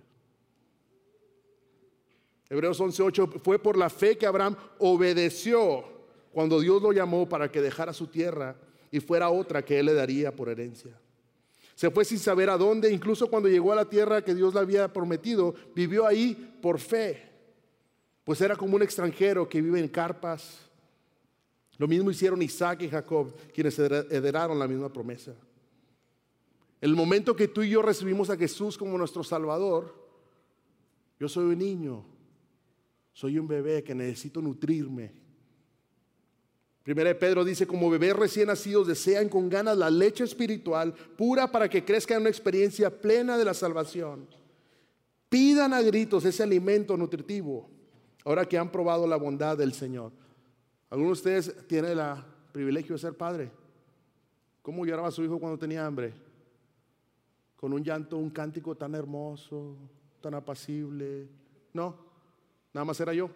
Hebreos 2.49 2.79
11:8 2.79 3.41
fue 3.41 3.59
por 3.59 3.77
la 3.77 3.89
fe 3.89 4.17
que 4.17 4.25
Abraham 4.25 4.55
obedeció 4.79 5.83
cuando 6.31 6.59
Dios 6.59 6.81
lo 6.81 6.91
llamó 6.91 7.27
para 7.27 7.51
que 7.51 7.61
dejara 7.61 7.93
su 7.93 8.07
tierra 8.07 8.55
y 8.91 8.99
fuera 8.99 9.29
otra 9.29 9.65
que 9.65 9.79
él 9.79 9.87
le 9.87 9.93
daría 9.93 10.35
por 10.35 10.49
herencia. 10.49 10.97
Se 11.77 11.91
fue 11.91 12.03
sin 12.05 12.17
saber 12.17 12.49
a 12.49 12.57
dónde, 12.57 12.91
incluso 12.91 13.29
cuando 13.29 13.47
llegó 13.47 13.71
a 13.71 13.75
la 13.75 13.87
tierra 13.87 14.23
que 14.23 14.33
Dios 14.33 14.51
le 14.55 14.61
había 14.61 14.91
prometido, 14.91 15.53
vivió 15.75 16.07
ahí 16.07 16.57
por 16.59 16.79
fe, 16.79 17.21
pues 18.23 18.41
era 18.41 18.55
como 18.55 18.75
un 18.75 18.81
extranjero 18.81 19.47
que 19.47 19.61
vive 19.61 19.79
en 19.79 19.87
carpas. 19.87 20.57
Lo 21.77 21.87
mismo 21.87 22.09
hicieron 22.09 22.41
Isaac 22.41 22.81
y 22.81 22.89
Jacob, 22.89 23.31
quienes 23.53 23.77
heredaron 23.77 24.57
la 24.57 24.67
misma 24.67 24.91
promesa. 24.91 25.35
El 26.81 26.95
momento 26.95 27.35
que 27.35 27.47
tú 27.47 27.61
y 27.61 27.69
yo 27.69 27.83
recibimos 27.83 28.31
a 28.31 28.37
Jesús 28.37 28.75
como 28.75 28.97
nuestro 28.97 29.23
Salvador, 29.23 29.93
yo 31.19 31.29
soy 31.29 31.45
un 31.45 31.59
niño, 31.59 32.03
soy 33.13 33.37
un 33.37 33.47
bebé 33.47 33.83
que 33.83 33.93
necesito 33.93 34.41
nutrirme, 34.41 35.11
Primera 36.87 37.09
de 37.09 37.15
Pedro 37.15 37.43
dice, 37.43 37.67
como 37.67 37.89
bebés 37.89 38.15
recién 38.15 38.47
nacidos 38.47 38.87
desean 38.87 39.27
con 39.27 39.49
ganas 39.49 39.77
la 39.77 39.89
leche 39.89 40.23
espiritual 40.23 40.93
pura 40.93 41.51
para 41.51 41.67
que 41.67 41.83
crezcan 41.83 42.21
una 42.21 42.29
experiencia 42.29 42.89
plena 42.89 43.37
de 43.37 43.43
la 43.43 43.53
salvación. 43.53 44.25
Pidan 45.27 45.73
a 45.73 45.81
gritos 45.81 46.23
ese 46.23 46.43
alimento 46.43 46.95
nutritivo, 46.95 47.69
ahora 48.23 48.45
que 48.45 48.57
han 48.57 48.71
probado 48.71 49.05
la 49.05 49.17
bondad 49.17 49.57
del 49.57 49.73
Señor. 49.73 50.13
¿Algunos 50.89 51.21
de 51.21 51.41
ustedes 51.41 51.67
tienen 51.67 51.99
el 51.99 52.23
privilegio 52.53 52.95
de 52.95 53.01
ser 53.01 53.17
padre? 53.17 53.51
¿Cómo 54.61 54.85
lloraba 54.85 55.11
su 55.11 55.25
hijo 55.25 55.39
cuando 55.39 55.59
tenía 55.59 55.85
hambre? 55.85 56.13
Con 57.57 57.73
un 57.73 57.83
llanto, 57.83 58.15
un 58.15 58.29
cántico 58.29 58.75
tan 58.75 58.95
hermoso, 58.95 59.75
tan 60.21 60.35
apacible. 60.35 61.27
No, 61.73 61.97
nada 62.73 62.85
más 62.85 62.97
era 63.01 63.13
yo. 63.13 63.29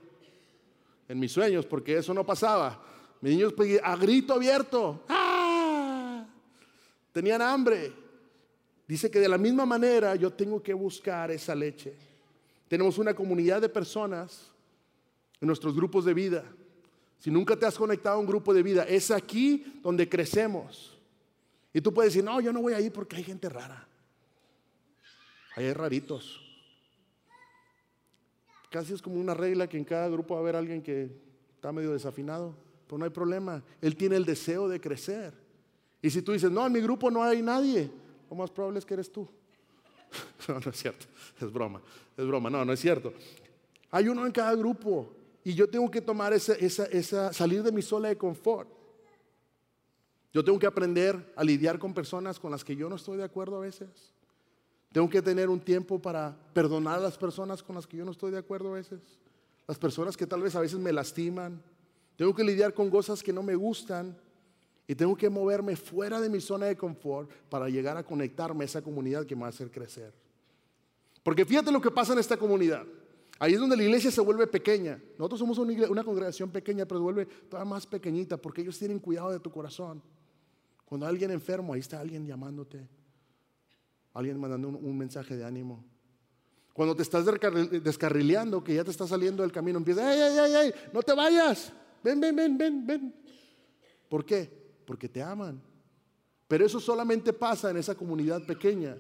En 1.10 1.20
mis 1.20 1.34
sueños, 1.34 1.66
porque 1.66 1.98
eso 1.98 2.14
no 2.14 2.26
pasaba. 2.26 2.82
Mis 3.22 3.34
niños 3.34 3.54
pues, 3.54 3.80
a 3.84 3.96
grito 3.96 4.34
abierto. 4.34 5.06
¡Ah! 5.08 6.26
Tenían 7.12 7.42
hambre. 7.42 7.94
Dice 8.88 9.10
que 9.10 9.20
de 9.20 9.30
la 9.30 9.38
misma 9.38 9.66
manera 9.66 10.16
yo 10.16 10.34
tengo 10.34 10.62
que 10.62 10.74
buscar 10.74 11.32
esa 11.32 11.56
leche. 11.56 11.94
Tenemos 12.68 12.98
una 12.98 13.14
comunidad 13.14 13.62
de 13.62 13.70
personas 13.70 14.52
en 15.40 15.48
nuestros 15.48 15.76
grupos 15.76 16.04
de 16.04 16.14
vida. 16.14 16.44
Si 17.20 17.30
nunca 17.30 17.56
te 17.56 17.66
has 17.66 17.78
conectado 17.78 18.16
a 18.16 18.20
un 18.20 18.26
grupo 18.26 18.54
de 18.54 18.64
vida, 18.64 18.84
es 18.84 19.12
aquí 19.12 19.80
donde 19.84 20.10
crecemos. 20.10 20.98
Y 21.74 21.80
tú 21.80 21.94
puedes 21.94 22.14
decir, 22.14 22.24
no, 22.24 22.42
yo 22.42 22.52
no 22.52 22.62
voy 22.62 22.74
a 22.74 22.82
ir 22.82 22.92
porque 22.92 23.16
hay 23.16 23.24
gente 23.24 23.48
rara. 23.48 23.88
hay 25.56 25.72
raritos. 25.74 26.42
Casi 28.72 28.94
es 28.94 29.02
como 29.02 29.18
una 29.18 29.34
regla 29.34 29.68
que 29.68 29.78
en 29.78 29.84
cada 29.84 30.08
grupo 30.10 30.34
va 30.34 30.40
a 30.40 30.44
haber 30.44 30.56
alguien 30.56 30.82
que 30.82 31.12
está 31.56 31.72
medio 31.72 31.92
desafinado. 31.92 32.56
No 32.98 33.06
hay 33.06 33.12
problema. 33.12 33.64
Él 33.82 33.96
tiene 33.96 34.16
el 34.16 34.26
deseo 34.26 34.68
de 34.68 34.80
crecer. 34.80 35.34
Y 36.02 36.10
si 36.10 36.22
tú 36.22 36.32
dices, 36.32 36.52
no, 36.52 36.66
en 36.66 36.74
mi 36.74 36.82
grupo 36.82 37.12
no 37.12 37.24
hay 37.24 37.42
nadie, 37.42 37.90
lo 38.30 38.36
más 38.36 38.50
probable 38.50 38.80
es 38.80 38.86
que 38.86 38.96
eres 38.96 39.12
tú. 39.12 39.28
no, 40.48 40.60
no 40.60 40.72
es 40.72 40.78
cierto, 40.78 41.06
es 41.40 41.52
broma, 41.52 41.82
es 42.18 42.26
broma, 42.26 42.50
no, 42.50 42.66
no 42.66 42.74
es 42.74 42.80
cierto. 42.80 43.14
Hay 43.92 44.08
uno 44.08 44.26
en 44.26 44.32
cada 44.32 44.56
grupo 44.56 45.14
y 45.44 45.54
yo 45.54 45.70
tengo 45.70 45.90
que 45.92 46.02
tomar 46.02 46.34
esa, 46.34 46.54
esa, 46.54 46.86
esa, 46.86 47.34
salir 47.34 47.64
de 47.64 47.72
mi 47.72 47.82
zona 47.82 48.10
de 48.10 48.18
confort. 48.18 48.70
Yo 50.34 50.44
tengo 50.44 50.58
que 50.58 50.68
aprender 50.68 51.34
a 51.36 51.44
lidiar 51.44 51.78
con 51.78 51.94
personas 51.94 52.40
con 52.40 52.52
las 52.52 52.64
que 52.64 52.76
yo 52.76 52.90
no 52.90 52.96
estoy 52.96 53.18
de 53.18 53.24
acuerdo 53.24 53.58
a 53.58 53.62
veces. 53.62 53.90
Tengo 54.92 55.10
que 55.10 55.22
tener 55.22 55.50
un 55.50 55.60
tiempo 55.60 56.02
para 56.02 56.38
perdonar 56.54 57.00
a 57.00 57.04
las 57.04 57.18
personas 57.18 57.62
con 57.64 57.76
las 57.76 57.88
que 57.88 57.98
yo 57.98 58.06
no 58.06 58.12
estoy 58.12 58.32
de 58.32 58.38
acuerdo 58.38 58.70
a 58.70 58.76
veces. 58.76 59.00
Las 59.68 59.78
personas 59.78 60.18
que 60.18 60.28
tal 60.28 60.42
vez 60.42 60.56
a 60.56 60.62
veces 60.62 60.80
me 60.80 60.92
lastiman, 60.92 61.62
tengo 62.22 62.36
que 62.36 62.44
lidiar 62.44 62.72
con 62.72 62.88
cosas 62.92 63.24
que 63.24 63.34
no 63.34 63.42
me 63.42 63.56
gustan 63.56 64.16
y 64.88 64.94
tengo 64.94 65.18
que 65.18 65.28
moverme 65.28 65.76
fuera 65.76 66.22
de 66.22 66.30
mi 66.30 66.40
zona 66.40 66.68
de 66.68 66.78
confort 66.78 67.28
para 67.50 67.68
llegar 67.68 67.98
a 67.98 68.04
conectarme 68.04 68.64
a 68.64 68.66
esa 68.66 68.80
comunidad 68.80 69.26
que 69.26 69.36
me 69.36 69.42
va 69.42 69.48
a 69.48 69.50
hacer 69.50 69.72
crecer. 69.72 70.14
Porque 71.24 71.46
fíjate 71.46 71.72
lo 71.72 71.82
que 71.82 71.90
pasa 71.90 72.14
en 72.14 72.20
esta 72.20 72.38
comunidad. 72.38 72.86
Ahí 73.40 73.56
es 73.56 73.60
donde 73.60 73.76
la 73.76 73.82
iglesia 73.82 74.12
se 74.12 74.22
vuelve 74.22 74.46
pequeña. 74.46 75.02
Nosotros 75.18 75.40
somos 75.40 75.58
una, 75.58 76.04
congregación 76.04 76.52
pequeña, 76.52 76.86
pero 76.86 77.00
se 77.00 77.04
vuelve 77.06 77.26
todavía 77.26 77.68
más 77.68 77.88
pequeñita 77.88 78.38
porque 78.38 78.62
ellos 78.62 78.78
tienen 78.78 79.00
cuidado 79.00 79.32
de 79.32 79.40
tu 79.40 79.50
corazón. 79.50 80.00
Cuando 80.86 81.08
hay 81.08 81.14
alguien 81.14 81.32
enfermo, 81.32 81.74
ahí 81.74 81.80
está 81.80 82.00
alguien 82.00 82.28
llamándote. 82.28 82.88
Alguien 84.14 84.40
mandando 84.40 84.68
un, 84.68 84.96
mensaje 84.96 85.36
de 85.36 85.44
ánimo. 85.44 85.84
Cuando 86.72 86.96
te 86.96 87.02
estás 87.02 87.26
descarrileando, 87.26 88.64
que 88.64 88.76
ya 88.76 88.84
te 88.84 88.92
está 88.92 89.08
saliendo 89.08 89.42
del 89.42 89.52
camino, 89.52 89.80
empieza, 89.80 90.08
¡ay, 90.08 90.22
ay, 90.22 90.38
ay, 90.38 90.54
ay! 90.54 90.74
¡No 90.94 91.02
te 91.02 91.16
vayas! 91.16 91.74
Ven, 92.04 92.20
ven, 92.20 92.36
ven, 92.36 92.58
ven, 92.58 92.86
ven. 92.86 93.16
¿Por 94.10 94.26
qué? 94.26 94.50
Porque 94.86 95.08
te 95.08 95.22
aman. 95.22 95.62
Pero 96.48 96.66
eso 96.66 96.80
solamente 96.80 97.32
pasa 97.32 97.70
en 97.70 97.78
esa 97.78 97.96
comunidad 97.96 98.46
pequeña. 98.46 98.98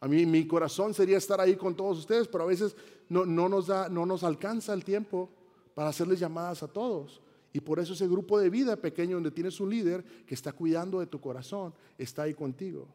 A 0.00 0.08
mí 0.08 0.24
mi 0.26 0.46
corazón 0.46 0.94
sería 0.94 1.18
estar 1.18 1.40
ahí 1.40 1.56
con 1.56 1.76
todos 1.76 1.98
ustedes, 1.98 2.26
pero 2.26 2.44
a 2.44 2.46
veces 2.46 2.74
no, 3.08 3.24
nos, 3.26 3.66
da, 3.66 3.88
no 3.88 4.06
nos 4.06 4.24
alcanza 4.24 4.72
el 4.72 4.84
tiempo 4.84 5.30
para 5.74 5.90
hacerles 5.90 6.18
llamadas 6.18 6.62
a 6.62 6.68
todos. 6.68 7.20
Y 7.52 7.60
por 7.60 7.78
eso 7.78 7.92
ese 7.92 8.08
grupo 8.08 8.38
de 8.38 8.48
vida 8.48 8.76
pequeño 8.76 9.16
donde 9.16 9.30
tienes 9.30 9.60
un 9.60 9.70
líder 9.70 10.02
que 10.26 10.34
está 10.34 10.52
cuidando 10.52 11.00
de 11.00 11.06
tu 11.06 11.20
corazón, 11.20 11.74
está 11.98 12.22
ahí 12.22 12.34
contigo. 12.34 12.88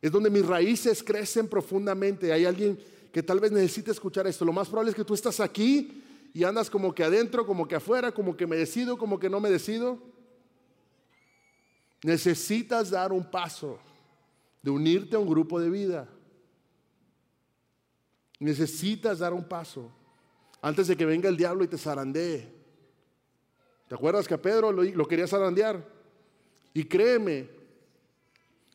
Es 0.00 0.10
donde 0.10 0.30
mis 0.30 0.46
raíces 0.46 1.02
crecen 1.02 1.48
profundamente. 1.48 2.32
Hay 2.32 2.44
alguien 2.44 2.78
que 3.12 3.22
tal 3.22 3.40
vez 3.40 3.52
necesite 3.52 3.90
escuchar 3.90 4.26
esto. 4.26 4.44
Lo 4.44 4.52
más 4.52 4.68
probable 4.68 4.90
es 4.90 4.96
que 4.96 5.04
tú 5.04 5.14
estás 5.14 5.40
aquí 5.40 6.02
y 6.32 6.44
andas 6.44 6.70
como 6.70 6.94
que 6.94 7.04
adentro, 7.04 7.44
como 7.46 7.66
que 7.66 7.74
afuera, 7.74 8.12
como 8.12 8.36
que 8.36 8.46
me 8.46 8.56
decido, 8.56 8.96
como 8.96 9.18
que 9.18 9.28
no 9.28 9.40
me 9.40 9.50
decido. 9.50 9.98
Necesitas 12.02 12.90
dar 12.90 13.12
un 13.12 13.28
paso 13.30 13.78
de 14.62 14.70
unirte 14.70 15.16
a 15.16 15.18
un 15.18 15.28
grupo 15.28 15.60
de 15.60 15.70
vida. 15.70 16.08
Necesitas 18.38 19.18
dar 19.18 19.34
un 19.34 19.44
paso 19.44 19.90
antes 20.62 20.86
de 20.86 20.96
que 20.96 21.04
venga 21.04 21.28
el 21.28 21.36
diablo 21.36 21.64
y 21.64 21.68
te 21.68 21.76
zarandee. 21.76 22.60
¿Te 23.88 23.94
acuerdas 23.94 24.28
que 24.28 24.38
Pedro 24.38 24.70
lo, 24.70 24.82
lo 24.84 25.08
quería 25.08 25.26
zarandear? 25.26 25.84
Y 26.72 26.84
créeme 26.84 27.50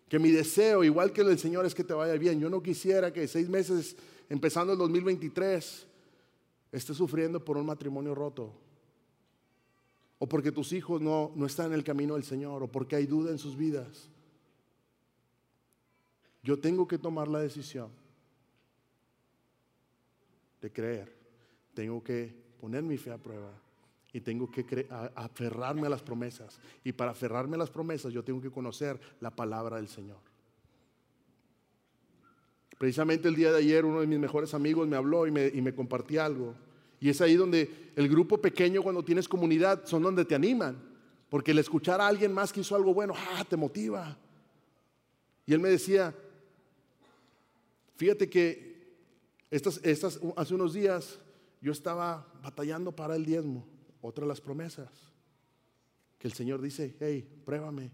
que 0.10 0.20
mi 0.20 0.30
deseo, 0.30 0.84
igual 0.84 1.14
que 1.14 1.22
el 1.22 1.28
del 1.28 1.40
Señor, 1.40 1.66
es 1.66 1.74
que 1.74 1.84
te 1.84 1.94
vaya 1.94 2.14
bien. 2.16 2.40
Yo 2.40 2.50
no 2.50 2.62
quisiera 2.62 3.14
que 3.14 3.28
seis 3.28 3.50
meses, 3.50 3.96
empezando 4.30 4.74
el 4.74 4.80
2023, 4.80 5.88
estés 6.78 6.98
sufriendo 6.98 7.44
por 7.44 7.58
un 7.58 7.66
matrimonio 7.66 8.14
roto, 8.14 8.54
o 10.18 10.28
porque 10.28 10.52
tus 10.52 10.72
hijos 10.74 11.02
no, 11.02 11.32
no 11.36 11.46
están 11.46 11.68
en 11.68 11.74
el 11.74 11.84
camino 11.84 12.16
del 12.16 12.24
Señor, 12.24 12.64
o 12.64 12.68
porque 12.68 12.96
hay 12.96 13.06
duda 13.06 13.32
en 13.32 13.38
sus 13.38 13.56
vidas, 13.56 14.10
yo 16.44 16.60
tengo 16.60 16.88
que 16.88 16.98
tomar 17.00 17.28
la 17.28 17.40
decisión 17.40 17.90
de 20.62 20.72
creer. 20.72 21.12
Tengo 21.74 22.04
que 22.04 22.34
poner 22.60 22.84
mi 22.84 22.98
fe 22.98 23.12
a 23.12 23.18
prueba 23.18 23.52
y 24.14 24.22
tengo 24.22 24.50
que 24.50 24.88
aferrarme 25.16 25.88
a 25.88 25.90
las 25.90 26.02
promesas. 26.02 26.60
Y 26.84 26.94
para 26.94 27.12
aferrarme 27.12 27.56
a 27.56 27.60
las 27.60 27.70
promesas 27.70 28.14
yo 28.14 28.24
tengo 28.24 28.42
que 28.42 28.50
conocer 28.50 29.00
la 29.20 29.30
palabra 29.30 29.78
del 29.78 29.88
Señor. 29.88 30.35
Precisamente 32.78 33.28
el 33.28 33.36
día 33.36 33.52
de 33.52 33.60
ayer 33.60 33.86
uno 33.86 34.02
de 34.02 34.08
mis 34.08 34.20
mejores 34.20 34.54
amigos 34.54 34.88
me 34.88 34.98
habló 34.98 35.28
y 35.28 35.32
me, 35.32 35.48
y 35.48 36.18
algo. 36.18 36.56
Y 37.00 37.10
es 37.10 37.22
ahí 37.22 37.36
donde 37.36 37.92
el 37.96 38.10
grupo 38.10 38.40
pequeño, 38.40 38.82
cuando 38.82 39.04
tienes 39.04 39.28
comunidad, 39.28 39.86
son 39.86 40.04
donde 40.04 40.26
te 40.26 40.36
animan. 40.36 40.82
Porque 41.30 41.52
el 41.52 41.60
escuchar 41.60 42.02
a 42.02 42.08
alguien 42.08 42.34
más 42.34 42.52
que 42.52 42.62
hizo 42.62 42.76
algo 42.76 42.94
bueno, 42.94 43.14
ah, 43.16 43.46
te 43.48 43.58
motiva. 43.58 44.18
Y 45.46 45.54
él 45.54 45.60
me 45.60 45.70
decía, 45.70 46.14
fíjate 47.96 48.30
que 48.30 48.76
estas, 49.52 49.80
hace 50.36 50.54
unos 50.54 50.74
días 50.74 51.20
yo 51.62 51.72
estaba 51.72 52.28
batallando 52.44 52.92
para 52.92 53.16
el 53.16 53.26
diezmo, 53.26 53.66
otra 54.02 54.24
de 54.24 54.30
las 54.30 54.42
promesas. 54.42 54.90
Que 56.18 56.28
el 56.28 56.34
Señor 56.34 56.62
dice, 56.62 56.96
hey, 57.00 57.28
pruébame. 57.46 57.92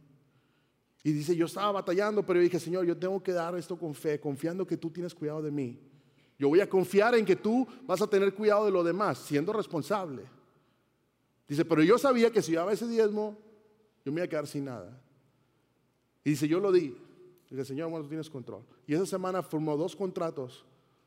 Y 1.04 1.12
dice, 1.12 1.36
yo 1.36 1.48
estaba 1.48 1.72
batallando, 1.72 2.24
pero 2.24 2.40
yo 2.40 2.44
dije, 2.44 2.60
Señor, 2.60 2.86
yo 2.86 2.96
tengo 2.96 3.22
que 3.24 3.32
dar 3.32 3.56
esto 3.56 3.78
con 3.78 3.96
fe, 3.96 4.20
confiando 4.20 4.68
que 4.68 4.78
tú 4.78 4.90
tienes 4.92 5.16
cuidado 5.16 5.42
de 5.42 5.52
mí. 5.52 5.80
Yo 6.38 6.50
voy 6.50 6.60
a 6.60 6.70
confiar 6.70 7.16
en 7.16 7.26
que 7.26 7.36
tú 7.36 7.68
vas 7.84 8.02
a 8.02 8.08
tener 8.08 8.34
cuidado 8.34 8.66
de 8.66 8.72
lo 8.72 8.84
demás, 8.84 9.18
siendo 9.18 9.54
responsable. 9.54 10.24
Dice, 11.48 11.66
pero 11.66 11.84
yo 11.84 11.98
sabía 11.98 12.32
que 12.32 12.42
si 12.42 12.54
yo 12.54 12.60
daba 12.60 12.74
ese 12.74 12.88
diezmo, 12.88 13.38
Yo 14.04 14.12
me 14.12 14.22
voy 14.22 14.26
a 14.26 14.30
quedar 14.30 14.48
sin 14.48 14.66
nada. 14.66 15.00
Y 16.24 16.32
dice, 16.32 16.48
yo 16.48 16.60
lo 16.60 16.72
di. 16.72 16.96
Dice, 17.50 17.66
Señor, 17.66 17.90
bueno, 17.90 18.04
tú 18.04 18.10
tienes 18.10 18.30
control. 18.30 18.64
Y 18.88 18.96
esa 18.96 19.06
semana 19.06 19.44
formó 19.44 19.78
dos 19.78 19.96
contratos 19.96 20.66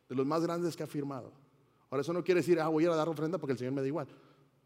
de 0.09 0.15
los 0.15 0.27
más 0.27 0.43
grandes 0.43 0.77
que 0.77 0.83
ha 0.83 0.87
firmado. 0.87 1.33
Ahora, 1.91 2.03
eso 2.03 2.13
no 2.13 2.23
quiere 2.23 2.41
decir, 2.41 2.61
ah, 2.61 2.69
voy 2.69 2.85
a 2.85 2.87
ir 2.87 2.93
a 2.93 2.97
dar 2.97 3.09
ofrenda 3.09 3.39
porque 3.39 3.53
el 3.53 3.59
Señor 3.59 3.73
me 3.73 3.81
da 3.81 3.87
igual. 3.87 4.07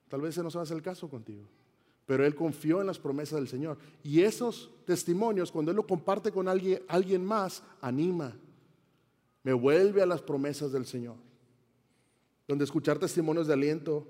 Tal 0.08 0.20
vez 0.20 0.30
ese 0.30 0.42
no 0.42 0.50
se 0.50 0.58
va 0.58 0.62
a 0.62 0.64
hacer 0.64 0.76
el 0.76 0.82
caso 0.82 1.08
contigo. 1.08 1.46
Pero 2.08 2.24
él 2.24 2.34
confió 2.34 2.80
en 2.80 2.86
las 2.86 2.98
promesas 2.98 3.38
del 3.38 3.48
Señor. 3.48 3.76
Y 4.02 4.22
esos 4.22 4.70
testimonios, 4.86 5.52
cuando 5.52 5.72
él 5.72 5.76
lo 5.76 5.86
comparte 5.86 6.32
con 6.32 6.48
alguien, 6.48 6.80
alguien 6.88 7.22
más, 7.22 7.62
anima. 7.82 8.34
Me 9.42 9.52
vuelve 9.52 10.00
a 10.00 10.06
las 10.06 10.22
promesas 10.22 10.72
del 10.72 10.86
Señor. 10.86 11.16
Donde 12.46 12.64
escuchar 12.64 12.98
testimonios 12.98 13.46
de 13.46 13.52
aliento 13.52 14.08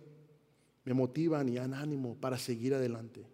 me 0.85 0.95
motivan 0.95 1.49
y 1.49 1.57
dan 1.57 1.75
ánimo 1.75 2.17
para 2.21 2.39
seguir 2.39 2.73
adelante. 2.73 3.27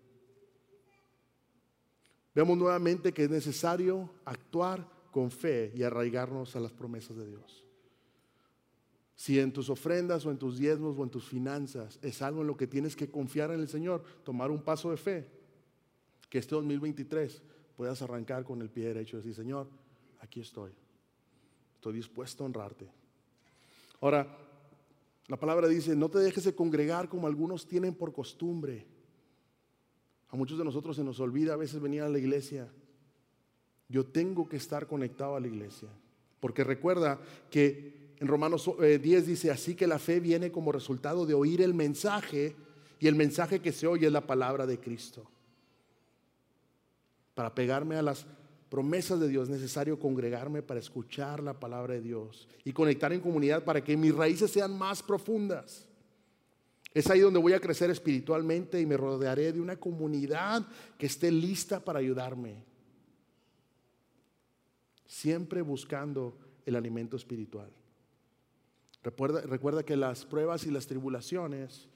Vemos 2.35 2.57
nuevamente 2.57 3.13
que 3.13 3.25
es 3.25 3.31
necesario 3.31 4.09
actuar 4.25 4.89
con 5.11 5.31
fe 5.31 5.75
y 5.77 5.83
arraigarnos 5.83 6.57
a 6.57 6.61
las 6.61 6.73
promesas 6.73 7.19
de 7.19 7.27
Dios. 7.27 7.64
Si 9.17 9.39
en 9.39 9.53
tus 9.53 9.71
ofrendas 9.71 10.27
o 10.27 10.31
en 10.31 10.39
tus 10.39 10.59
diezmos 10.59 10.99
o 10.99 11.05
en 11.05 11.11
tus 11.11 11.29
finanzas 11.29 11.99
es 12.03 12.21
algo 12.21 12.41
en 12.41 12.49
lo 12.49 12.57
que 12.57 12.67
tienes 12.67 12.97
que 12.97 13.11
confiar 13.11 13.53
en 13.53 13.61
el 13.61 13.69
Señor, 13.69 14.03
tomar 14.25 14.51
un 14.51 14.63
paso 14.63 14.91
de 14.91 14.97
fe, 14.97 15.31
que 16.29 16.39
este 16.39 16.55
2023 16.55 17.43
puedas 17.77 18.03
arrancar 18.03 18.45
con 18.45 18.61
el 18.61 18.71
pie 18.71 18.87
derecho 18.87 19.17
y 19.17 19.21
decir, 19.21 19.35
Señor, 19.35 19.69
aquí 20.21 20.41
estoy. 20.41 20.73
Estoy 21.77 21.95
dispuesto 21.95 22.43
a 22.43 22.47
honrarte. 22.47 22.89
Ahora, 24.01 24.37
la 25.29 25.39
palabra 25.39 25.69
dice, 25.69 25.95
no 25.95 26.09
te 26.09 26.19
dejes 26.19 26.45
de 26.45 26.55
congregar 26.55 27.09
como 27.09 27.27
algunos 27.27 27.67
tienen 27.67 27.95
por 27.95 28.13
costumbre. 28.13 28.87
A 30.29 30.37
muchos 30.37 30.59
de 30.59 30.65
nosotros 30.65 30.97
se 30.97 31.05
nos 31.05 31.21
olvida 31.21 31.55
a 31.55 31.57
veces 31.57 31.81
venir 31.81 32.03
a 32.03 32.09
la 32.09 32.19
iglesia. 32.19 32.69
Yo 33.89 34.05
tengo 34.07 34.49
que 34.49 34.57
estar 34.57 34.87
conectado 34.87 35.37
a 35.37 35.41
la 35.41 35.47
iglesia. 35.47 35.89
Porque 36.41 36.65
recuerda 36.65 37.21
que 37.51 38.04
en 38.25 38.29
Romanos 38.29 38.71
10 38.79 38.81
eh, 38.81 39.27
dice, 39.27 39.51
así 39.51 39.75
que 39.75 39.87
la 39.87 39.99
fe 39.99 40.19
viene 40.19 40.51
como 40.51 40.73
resultado 40.73 41.27
de 41.27 41.35
oír 41.35 41.61
el 41.61 41.75
mensaje 41.75 42.57
y 42.99 43.07
el 43.07 43.17
mensaje 43.17 43.61
que 43.61 43.71
se 43.71 43.87
oye 43.87 44.07
es 44.07 44.13
la 44.15 44.27
palabra 44.27 44.65
de 44.65 44.81
Cristo. 44.81 45.27
Para 47.35 47.55
pegarme 47.55 47.97
a 47.97 48.03
las 48.03 48.25
promesas 48.71 49.21
de 49.21 49.29
Dios 49.29 49.51
es 49.51 49.57
necesario 49.57 49.99
congregarme 49.99 50.63
para 50.63 50.81
escuchar 50.81 51.43
la 51.43 51.61
palabra 51.61 51.93
de 51.93 52.01
Dios 52.01 52.49
y 52.65 52.73
conectar 52.73 53.13
en 53.13 53.21
comunidad 53.21 53.63
para 53.63 53.85
que 53.85 53.95
mis 53.95 54.15
raíces 54.15 54.51
sean 54.51 54.75
más 54.79 55.03
profundas. 55.03 55.87
Es 56.95 57.11
ahí 57.11 57.21
donde 57.21 57.41
voy 57.41 57.53
a 57.53 57.61
crecer 57.61 57.91
espiritualmente 57.91 58.81
y 58.81 58.87
me 58.87 58.97
rodearé 58.97 59.53
de 59.53 59.61
una 59.61 59.77
comunidad 59.77 60.67
que 60.97 61.05
esté 61.05 61.31
lista 61.31 61.79
para 61.79 61.99
ayudarme. 61.99 62.65
Siempre 65.07 65.61
buscando 65.61 66.39
el 66.65 66.75
alimento 66.75 67.19
espiritual. 67.19 67.71
Recuerda, 69.05 69.83
que 69.83 69.97
las 69.97 70.25
pruebas 70.25 70.67
y 70.67 70.71
las 70.71 70.87
tribulaciones 70.87 71.89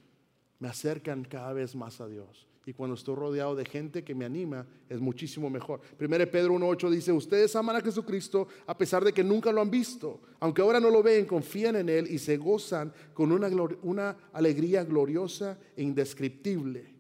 me 0.58 0.68
acercan 0.68 1.24
cada 1.24 1.54
vez 1.54 1.74
más 1.74 2.02
a 2.02 2.06
Dios. 2.06 2.46
Y 2.66 2.74
cuando 2.74 2.96
estoy 2.96 3.14
rodeado 3.14 3.56
de 3.56 3.64
gente 3.64 4.04
que 4.04 4.14
me 4.14 4.26
anima, 4.26 4.66
es 4.90 5.00
muchísimo 5.00 5.48
mejor. 5.48 5.80
1 5.98 6.08
Pedro 6.30 6.54
1.8 6.54 6.90
dice, 6.90 7.12
ustedes 7.12 7.56
aman 7.56 7.76
a 7.76 7.80
Jesucristo 7.80 8.46
a 8.66 8.76
pesar 8.76 9.02
de 9.02 9.14
que 9.14 9.24
nunca 9.24 9.50
lo 9.50 9.62
han 9.62 9.70
visto. 9.70 10.20
Aunque 10.38 10.60
ahora 10.60 10.78
no 10.78 10.90
lo 10.90 11.02
ven, 11.02 11.24
confían 11.24 11.76
en 11.76 11.88
Él 11.88 12.06
y 12.10 12.18
se 12.18 12.36
gozan 12.36 12.92
con 13.14 13.32
una, 13.32 13.48
una 13.82 14.14
alegría 14.34 14.84
gloriosa 14.84 15.58
e 15.74 15.82
indescriptible. 15.82 16.94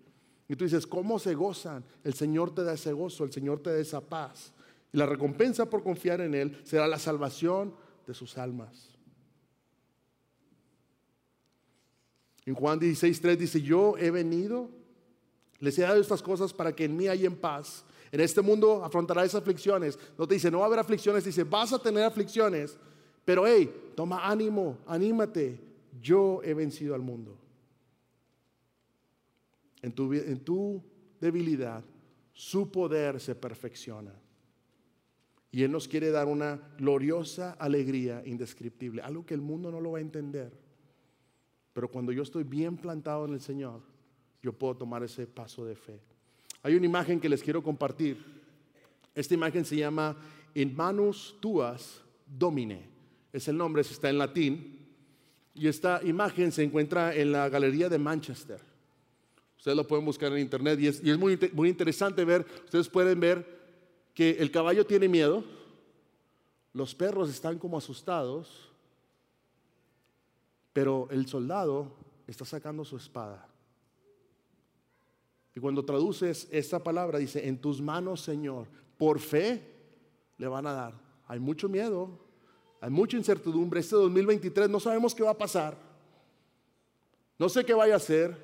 Y 0.48 0.56
tú 0.56 0.64
dices, 0.64 0.86
¿cómo 0.86 1.18
se 1.18 1.34
gozan? 1.34 1.84
El 2.02 2.14
Señor 2.14 2.54
te 2.54 2.64
da 2.64 2.72
ese 2.72 2.94
gozo, 2.94 3.24
el 3.24 3.32
Señor 3.32 3.60
te 3.60 3.70
da 3.70 3.78
esa 3.78 4.00
paz. 4.00 4.54
Y 4.90 4.96
la 4.96 5.04
recompensa 5.04 5.68
por 5.68 5.82
confiar 5.82 6.22
en 6.22 6.34
Él 6.34 6.58
será 6.64 6.88
la 6.88 6.98
salvación 6.98 7.74
de 8.06 8.14
sus 8.14 8.38
almas. 8.38 8.97
En 12.48 12.54
Juan 12.54 12.78
16, 12.78 13.38
dice, 13.38 13.60
yo 13.60 13.98
he 13.98 14.10
venido, 14.10 14.70
les 15.58 15.78
he 15.78 15.82
dado 15.82 16.00
estas 16.00 16.22
cosas 16.22 16.50
para 16.50 16.74
que 16.74 16.86
en 16.86 16.96
mí 16.96 17.06
haya 17.06 17.26
en 17.26 17.36
paz. 17.36 17.84
En 18.10 18.20
este 18.20 18.40
mundo 18.40 18.82
afrontarás 18.82 19.34
aflicciones. 19.34 19.98
No 20.16 20.26
te 20.26 20.36
dice, 20.36 20.50
no 20.50 20.60
va 20.60 20.64
a 20.64 20.68
haber 20.68 20.78
aflicciones, 20.78 21.24
dice, 21.24 21.44
vas 21.44 21.74
a 21.74 21.78
tener 21.78 22.04
aflicciones. 22.04 22.78
Pero 23.26 23.46
hey, 23.46 23.92
toma 23.94 24.26
ánimo, 24.26 24.78
anímate. 24.86 25.60
Yo 26.00 26.40
he 26.42 26.54
vencido 26.54 26.94
al 26.94 27.02
mundo. 27.02 27.36
En 29.82 29.92
tu, 29.92 30.10
en 30.14 30.40
tu 30.40 30.82
debilidad, 31.20 31.84
su 32.32 32.72
poder 32.72 33.20
se 33.20 33.34
perfecciona. 33.34 34.14
Y 35.50 35.64
Él 35.64 35.70
nos 35.70 35.86
quiere 35.86 36.10
dar 36.10 36.26
una 36.28 36.58
gloriosa 36.78 37.52
alegría 37.58 38.22
indescriptible, 38.24 39.02
algo 39.02 39.26
que 39.26 39.34
el 39.34 39.42
mundo 39.42 39.70
no 39.70 39.82
lo 39.82 39.92
va 39.92 39.98
a 39.98 40.00
entender. 40.00 40.67
Pero 41.78 41.86
cuando 41.86 42.10
yo 42.10 42.24
estoy 42.24 42.42
bien 42.42 42.76
plantado 42.76 43.24
en 43.24 43.34
el 43.34 43.40
Señor, 43.40 43.82
yo 44.42 44.52
puedo 44.52 44.78
tomar 44.78 45.04
ese 45.04 45.28
paso 45.28 45.64
de 45.64 45.76
fe. 45.76 46.00
Hay 46.64 46.74
una 46.74 46.86
imagen 46.86 47.20
que 47.20 47.28
les 47.28 47.40
quiero 47.40 47.62
compartir. 47.62 48.18
Esta 49.14 49.34
imagen 49.34 49.64
se 49.64 49.76
llama 49.76 50.16
In 50.54 50.74
manus 50.74 51.36
tuas 51.38 52.02
domine. 52.26 52.82
Es 53.32 53.46
el 53.46 53.56
nombre, 53.56 53.82
está 53.82 54.10
en 54.10 54.18
latín. 54.18 54.88
Y 55.54 55.68
esta 55.68 56.00
imagen 56.02 56.50
se 56.50 56.64
encuentra 56.64 57.14
en 57.14 57.30
la 57.30 57.48
Galería 57.48 57.88
de 57.88 57.98
Manchester. 57.98 58.60
Ustedes 59.56 59.76
lo 59.76 59.86
pueden 59.86 60.04
buscar 60.04 60.32
en 60.32 60.40
internet 60.40 60.80
y 60.80 60.88
es, 60.88 61.16
muy, 61.16 61.38
muy 61.52 61.68
interesante 61.68 62.24
ver, 62.24 62.44
ustedes 62.64 62.88
pueden 62.88 63.20
ver 63.20 63.46
que 64.14 64.30
el 64.30 64.50
caballo 64.50 64.84
tiene 64.84 65.06
miedo, 65.06 65.44
los 66.72 66.92
perros 66.96 67.30
están 67.30 67.56
como 67.56 67.78
asustados 67.78 68.67
pero 70.78 71.08
el 71.10 71.26
soldado 71.26 71.90
está 72.24 72.44
sacando 72.44 72.84
su 72.84 72.96
espada. 72.96 73.48
Y 75.52 75.58
cuando 75.58 75.84
traduces 75.84 76.46
esta 76.52 76.78
palabra, 76.78 77.18
dice, 77.18 77.48
en 77.48 77.60
tus 77.60 77.82
manos, 77.82 78.20
Señor, 78.20 78.68
por 78.96 79.18
fe 79.18 79.60
le 80.36 80.46
van 80.46 80.68
a 80.68 80.72
dar. 80.72 80.94
Hay 81.26 81.40
mucho 81.40 81.68
miedo, 81.68 82.16
hay 82.80 82.90
mucha 82.90 83.16
incertidumbre. 83.16 83.80
Este 83.80 83.96
2023 83.96 84.70
no 84.70 84.78
sabemos 84.78 85.16
qué 85.16 85.24
va 85.24 85.30
a 85.30 85.36
pasar. 85.36 85.76
No 87.40 87.48
sé 87.48 87.64
qué 87.64 87.74
vaya 87.74 87.94
a 87.94 87.96
hacer. 87.96 88.36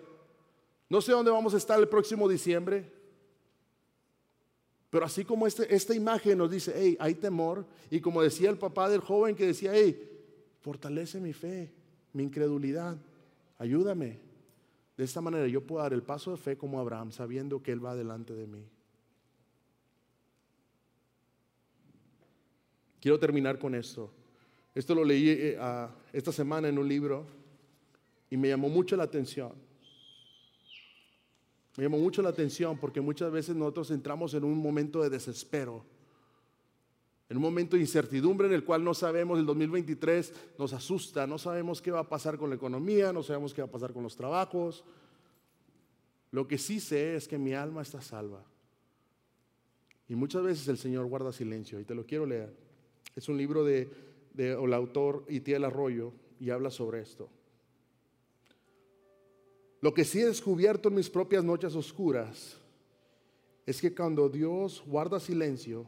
No 0.91 1.01
sé 1.01 1.13
dónde 1.13 1.31
vamos 1.31 1.55
a 1.55 1.59
estar 1.59 1.79
el 1.79 1.87
próximo 1.87 2.29
diciembre. 2.29 2.93
Pero 4.91 5.07
así 5.07 5.25
como 5.25 5.47
este, 5.47 5.73
esta 5.73 5.95
imagen 5.95 6.39
nos 6.39 6.51
dice, 6.51 6.75
hey, 6.75 6.97
hay 6.99 7.15
temor. 7.15 7.65
Y 7.93 8.01
como 8.01 8.21
decía 8.21 8.51
el 8.51 8.59
papá 8.59 8.89
del 8.89 9.03
joven 9.03 9.37
que 9.37 9.47
decía, 9.47 9.71
hey, 9.73 10.57
fortalece 10.63 11.21
mi 11.21 11.33
fe 11.33 11.84
mi 12.15 12.23
incredulidad. 12.23 12.97
Ayúdame. 13.59 14.19
De 14.97 15.05
esta 15.05 15.21
manera 15.21 15.47
yo 15.49 15.61
puedo 15.61 15.83
dar 15.83 15.93
el 15.93 16.03
paso 16.03 16.31
de 16.31 16.39
fe 16.39 16.57
como 16.57 16.81
Abraham, 16.81 17.13
sabiendo 17.13 17.63
que 17.63 17.73
Él 17.73 17.85
va 17.85 17.95
delante 17.95 18.33
de 18.33 18.47
mí. 18.47 18.65
Quiero 23.01 23.19
terminar 23.19 23.59
con 23.59 23.75
esto. 23.75 24.11
Esto 24.75 24.95
lo 24.95 25.05
leí 25.05 25.29
eh, 25.29 25.59
esta 26.13 26.33
semana 26.33 26.69
en 26.69 26.79
un 26.79 26.89
libro 26.89 27.27
y 28.31 28.37
me 28.37 28.49
llamó 28.49 28.69
mucho 28.69 28.97
la 28.97 29.05
atención. 29.05 29.53
Me 31.77 31.85
llamó 31.85 31.99
mucho 31.99 32.23
la 32.23 32.31
atención 32.31 32.79
porque 32.79 33.01
muchas 33.01 33.31
veces 33.31 33.57
nosotros 33.57 33.91
entramos 33.91 34.33
en 34.35 34.45
un 34.45 34.57
momento 34.57 35.03
de 35.03 35.11
desespero 35.11 35.85
en 37.29 37.37
un 37.37 37.43
momento 37.43 37.77
de 37.77 37.83
incertidumbre 37.83 38.47
en 38.47 38.53
el 38.53 38.65
cual 38.65 38.85
no 38.85 38.93
sabemos, 38.93 39.39
el 39.39 39.47
2023 39.47 40.33
nos 40.59 40.73
asusta, 40.73 41.27
no 41.27 41.39
sabemos 41.39 41.81
qué 41.81 41.91
va 41.91 42.01
a 42.01 42.09
pasar 42.09 42.37
con 42.37 42.51
la 42.51 42.57
economía, 42.57 43.13
no 43.13 43.23
sabemos 43.23 43.55
qué 43.55 43.63
va 43.63 43.69
a 43.69 43.71
pasar 43.71 43.93
con 43.93 44.03
los 44.03 44.15
trabajos. 44.15 44.85
Lo 46.31 46.47
que 46.47 46.59
sí 46.59 46.81
sé 46.81 47.17
es 47.17 47.27
que 47.27 47.39
mi 47.39 47.55
alma 47.55 47.83
está 47.83 48.03
salva. 48.03 48.45
Y 50.09 50.15
muchas 50.15 50.43
veces 50.43 50.69
el 50.69 50.77
Señor 50.77 51.07
guarda 51.07 51.33
silencio, 51.33 51.81
y 51.81 51.85
te 51.85 51.95
lo 51.95 52.05
quiero 52.05 52.27
leer. 52.27 52.55
Es 53.17 53.29
un 53.29 53.39
libro 53.39 53.65
de, 53.65 53.89
el 54.37 54.75
autor 54.75 55.25
Itiel 55.29 55.65
Arroyo 55.65 56.13
y 56.41 56.51
habla 56.51 56.71
sobre 56.71 57.01
esto. 57.01 57.31
Lo 59.81 59.95
que 59.95 60.05
sí 60.05 60.21
he 60.21 60.27
descubierto 60.27 60.89
en 60.89 60.97
mis 60.97 61.09
propias 61.09 61.45
noches 61.45 61.75
oscuras 61.75 62.59
es 63.67 63.81
que 63.81 63.95
cuando 63.95 64.29
Dios 64.29 64.83
guarda 64.87 65.21
silencio, 65.21 65.87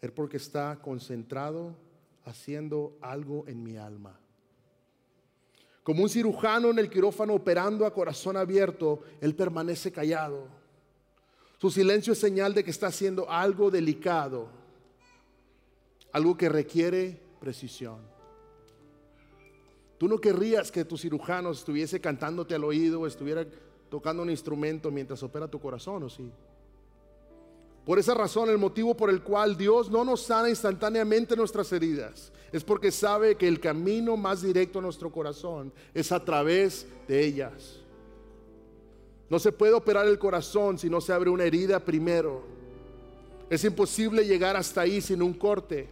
es 0.00 0.10
porque 0.10 0.38
está 0.38 0.80
concentrado 0.80 1.76
haciendo 2.24 2.96
algo 3.00 3.44
en 3.46 3.62
mi 3.62 3.76
alma. 3.76 4.18
Como 5.82 6.02
un 6.02 6.08
cirujano 6.08 6.70
en 6.70 6.78
el 6.78 6.90
quirófano 6.90 7.34
operando 7.34 7.86
a 7.86 7.92
corazón 7.92 8.36
abierto, 8.36 9.02
él 9.20 9.34
permanece 9.34 9.90
callado. 9.90 10.46
Su 11.58 11.70
silencio 11.70 12.12
es 12.12 12.18
señal 12.18 12.54
de 12.54 12.64
que 12.64 12.70
está 12.70 12.86
haciendo 12.86 13.30
algo 13.30 13.70
delicado, 13.70 14.48
algo 16.12 16.36
que 16.36 16.48
requiere 16.48 17.20
precisión. 17.40 17.98
Tú 19.98 20.08
no 20.08 20.18
querrías 20.18 20.70
que 20.70 20.84
tu 20.86 20.96
cirujano 20.96 21.50
estuviese 21.50 22.00
cantándote 22.00 22.54
al 22.54 22.64
oído 22.64 23.06
estuviera 23.06 23.46
tocando 23.90 24.22
un 24.22 24.30
instrumento 24.30 24.90
mientras 24.90 25.22
opera 25.22 25.48
tu 25.48 25.60
corazón, 25.60 26.04
¿o 26.04 26.08
sí? 26.08 26.30
Por 27.90 27.98
esa 27.98 28.14
razón, 28.14 28.48
el 28.48 28.56
motivo 28.56 28.96
por 28.96 29.10
el 29.10 29.20
cual 29.20 29.56
Dios 29.56 29.90
no 29.90 30.04
nos 30.04 30.22
sana 30.22 30.48
instantáneamente 30.48 31.34
nuestras 31.34 31.72
heridas 31.72 32.30
es 32.52 32.62
porque 32.62 32.92
sabe 32.92 33.34
que 33.34 33.48
el 33.48 33.58
camino 33.58 34.16
más 34.16 34.42
directo 34.42 34.78
a 34.78 34.82
nuestro 34.82 35.10
corazón 35.10 35.72
es 35.92 36.12
a 36.12 36.24
través 36.24 36.86
de 37.08 37.24
ellas. 37.24 37.80
No 39.28 39.40
se 39.40 39.50
puede 39.50 39.72
operar 39.72 40.06
el 40.06 40.20
corazón 40.20 40.78
si 40.78 40.88
no 40.88 41.00
se 41.00 41.12
abre 41.12 41.30
una 41.30 41.42
herida 41.42 41.84
primero. 41.84 42.44
Es 43.50 43.64
imposible 43.64 44.24
llegar 44.24 44.56
hasta 44.56 44.82
ahí 44.82 45.00
sin 45.00 45.20
un 45.20 45.34
corte. 45.34 45.88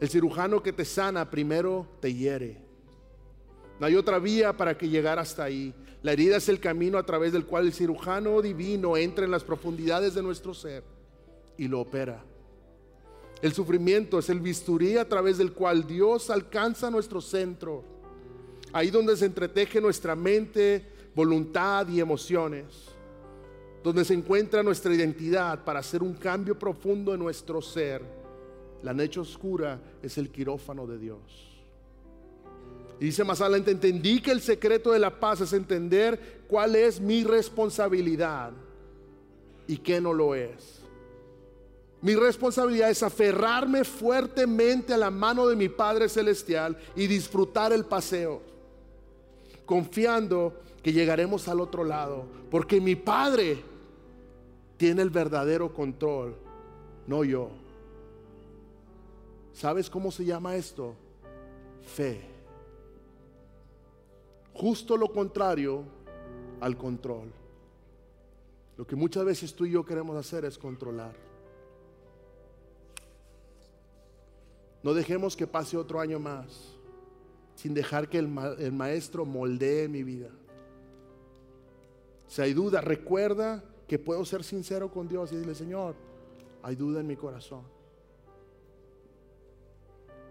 El 0.00 0.08
cirujano 0.08 0.62
que 0.62 0.72
te 0.72 0.86
sana 0.86 1.30
primero 1.30 1.86
te 2.00 2.14
hiere. 2.14 2.56
No 3.84 3.88
hay 3.88 3.96
otra 3.96 4.18
vía 4.18 4.56
para 4.56 4.78
que 4.78 4.88
llegar 4.88 5.18
hasta 5.18 5.44
ahí. 5.44 5.74
La 6.00 6.12
herida 6.12 6.38
es 6.38 6.48
el 6.48 6.58
camino 6.58 6.96
a 6.96 7.04
través 7.04 7.34
del 7.34 7.44
cual 7.44 7.66
el 7.66 7.74
cirujano 7.74 8.40
divino 8.40 8.96
entra 8.96 9.26
en 9.26 9.30
las 9.30 9.44
profundidades 9.44 10.14
de 10.14 10.22
nuestro 10.22 10.54
ser 10.54 10.82
y 11.58 11.68
lo 11.68 11.82
opera. 11.82 12.24
El 13.42 13.52
sufrimiento 13.52 14.18
es 14.18 14.30
el 14.30 14.40
bisturí 14.40 14.96
a 14.96 15.06
través 15.06 15.36
del 15.36 15.52
cual 15.52 15.86
Dios 15.86 16.30
alcanza 16.30 16.90
nuestro 16.90 17.20
centro. 17.20 17.84
Ahí 18.72 18.88
donde 18.88 19.18
se 19.18 19.26
entreteje 19.26 19.82
nuestra 19.82 20.16
mente, 20.16 20.86
voluntad 21.14 21.86
y 21.86 22.00
emociones. 22.00 22.86
Donde 23.82 24.06
se 24.06 24.14
encuentra 24.14 24.62
nuestra 24.62 24.94
identidad 24.94 25.62
para 25.62 25.80
hacer 25.80 26.02
un 26.02 26.14
cambio 26.14 26.58
profundo 26.58 27.12
en 27.12 27.20
nuestro 27.20 27.60
ser. 27.60 28.00
La 28.82 28.94
noche 28.94 29.20
oscura 29.20 29.78
es 30.02 30.16
el 30.16 30.30
quirófano 30.30 30.86
de 30.86 30.96
Dios. 30.96 31.53
Y 33.00 33.06
dice 33.06 33.24
más 33.24 33.40
adelante, 33.40 33.70
entendí 33.70 34.20
que 34.20 34.30
el 34.30 34.40
secreto 34.40 34.92
de 34.92 34.98
la 34.98 35.18
paz 35.18 35.40
es 35.40 35.52
entender 35.52 36.44
cuál 36.48 36.76
es 36.76 37.00
mi 37.00 37.24
responsabilidad 37.24 38.52
y 39.66 39.78
qué 39.78 40.00
no 40.00 40.12
lo 40.12 40.34
es. 40.34 40.80
Mi 42.00 42.14
responsabilidad 42.14 42.90
es 42.90 43.02
aferrarme 43.02 43.82
fuertemente 43.82 44.92
a 44.92 44.98
la 44.98 45.10
mano 45.10 45.46
de 45.46 45.56
mi 45.56 45.70
Padre 45.70 46.08
Celestial 46.08 46.76
y 46.94 47.06
disfrutar 47.06 47.72
el 47.72 47.86
paseo, 47.86 48.42
confiando 49.64 50.52
que 50.82 50.92
llegaremos 50.92 51.48
al 51.48 51.60
otro 51.60 51.82
lado, 51.82 52.26
porque 52.50 52.78
mi 52.78 52.94
Padre 52.94 53.62
tiene 54.76 55.00
el 55.00 55.08
verdadero 55.08 55.72
control, 55.72 56.36
no 57.06 57.24
yo. 57.24 57.48
¿Sabes 59.54 59.88
cómo 59.88 60.12
se 60.12 60.26
llama 60.26 60.56
esto? 60.56 60.94
Fe. 61.86 62.33
Justo 64.54 64.96
lo 64.96 65.12
contrario 65.12 65.84
al 66.60 66.78
control. 66.78 67.32
Lo 68.76 68.86
que 68.86 68.96
muchas 68.96 69.24
veces 69.24 69.54
tú 69.54 69.66
y 69.66 69.72
yo 69.72 69.84
queremos 69.84 70.16
hacer 70.16 70.44
es 70.44 70.56
controlar. 70.56 71.14
No 74.82 74.94
dejemos 74.94 75.36
que 75.36 75.46
pase 75.46 75.76
otro 75.76 76.00
año 76.00 76.18
más 76.18 76.72
sin 77.56 77.72
dejar 77.72 78.08
que 78.08 78.18
el, 78.18 78.28
maestro 78.28 79.24
moldee 79.24 79.88
mi 79.88 80.02
vida. 80.02 80.30
Si 82.28 82.42
hay 82.42 82.52
duda, 82.52 82.80
recuerda 82.80 83.62
que 83.86 83.98
puedo 83.98 84.24
ser 84.24 84.42
sincero 84.44 84.90
con 84.90 85.08
Dios 85.08 85.30
y 85.32 85.36
decirle, 85.36 85.54
Señor, 85.54 85.94
hay 86.62 86.74
duda 86.74 87.00
en 87.00 87.06
mi 87.06 87.16
corazón. 87.16 87.62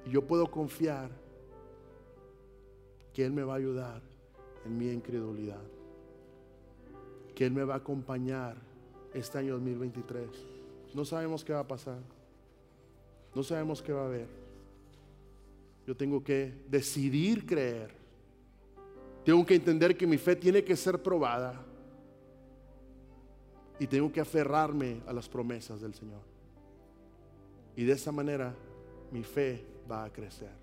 Y 0.05 0.11
yo 0.11 0.21
puedo 0.25 0.49
confiar 0.51 1.09
que 3.13 3.25
Él 3.25 3.31
me 3.31 3.43
va 3.43 3.53
a 3.53 3.57
ayudar 3.57 4.12
en 4.65 4.77
mi 4.77 4.89
incredulidad. 4.89 5.61
Que 7.35 7.45
Él 7.45 7.51
me 7.51 7.63
va 7.63 7.75
a 7.75 7.77
acompañar 7.77 8.55
este 9.13 9.37
año 9.37 9.53
2023. 9.53 10.27
No 10.93 11.05
sabemos 11.05 11.43
qué 11.43 11.53
va 11.53 11.59
a 11.59 11.67
pasar. 11.67 11.99
No 13.33 13.43
sabemos 13.43 13.81
qué 13.81 13.91
va 13.93 14.03
a 14.03 14.05
haber. 14.05 14.27
Yo 15.87 15.95
tengo 15.95 16.23
que 16.23 16.53
decidir 16.69 17.45
creer. 17.45 17.91
Tengo 19.25 19.45
que 19.45 19.55
entender 19.55 19.97
que 19.97 20.05
mi 20.05 20.17
fe 20.17 20.35
tiene 20.35 20.63
que 20.63 20.75
ser 20.75 21.01
probada. 21.01 21.65
Y 23.79 23.87
tengo 23.87 24.11
que 24.11 24.21
aferrarme 24.21 25.01
a 25.07 25.13
las 25.13 25.27
promesas 25.27 25.81
del 25.81 25.93
Señor. 25.93 26.21
Y 27.75 27.83
de 27.85 27.93
esa 27.93 28.11
manera 28.11 28.55
mi 29.11 29.23
fe 29.23 29.65
va 29.89 30.05
a 30.05 30.13
crecer. 30.13 30.62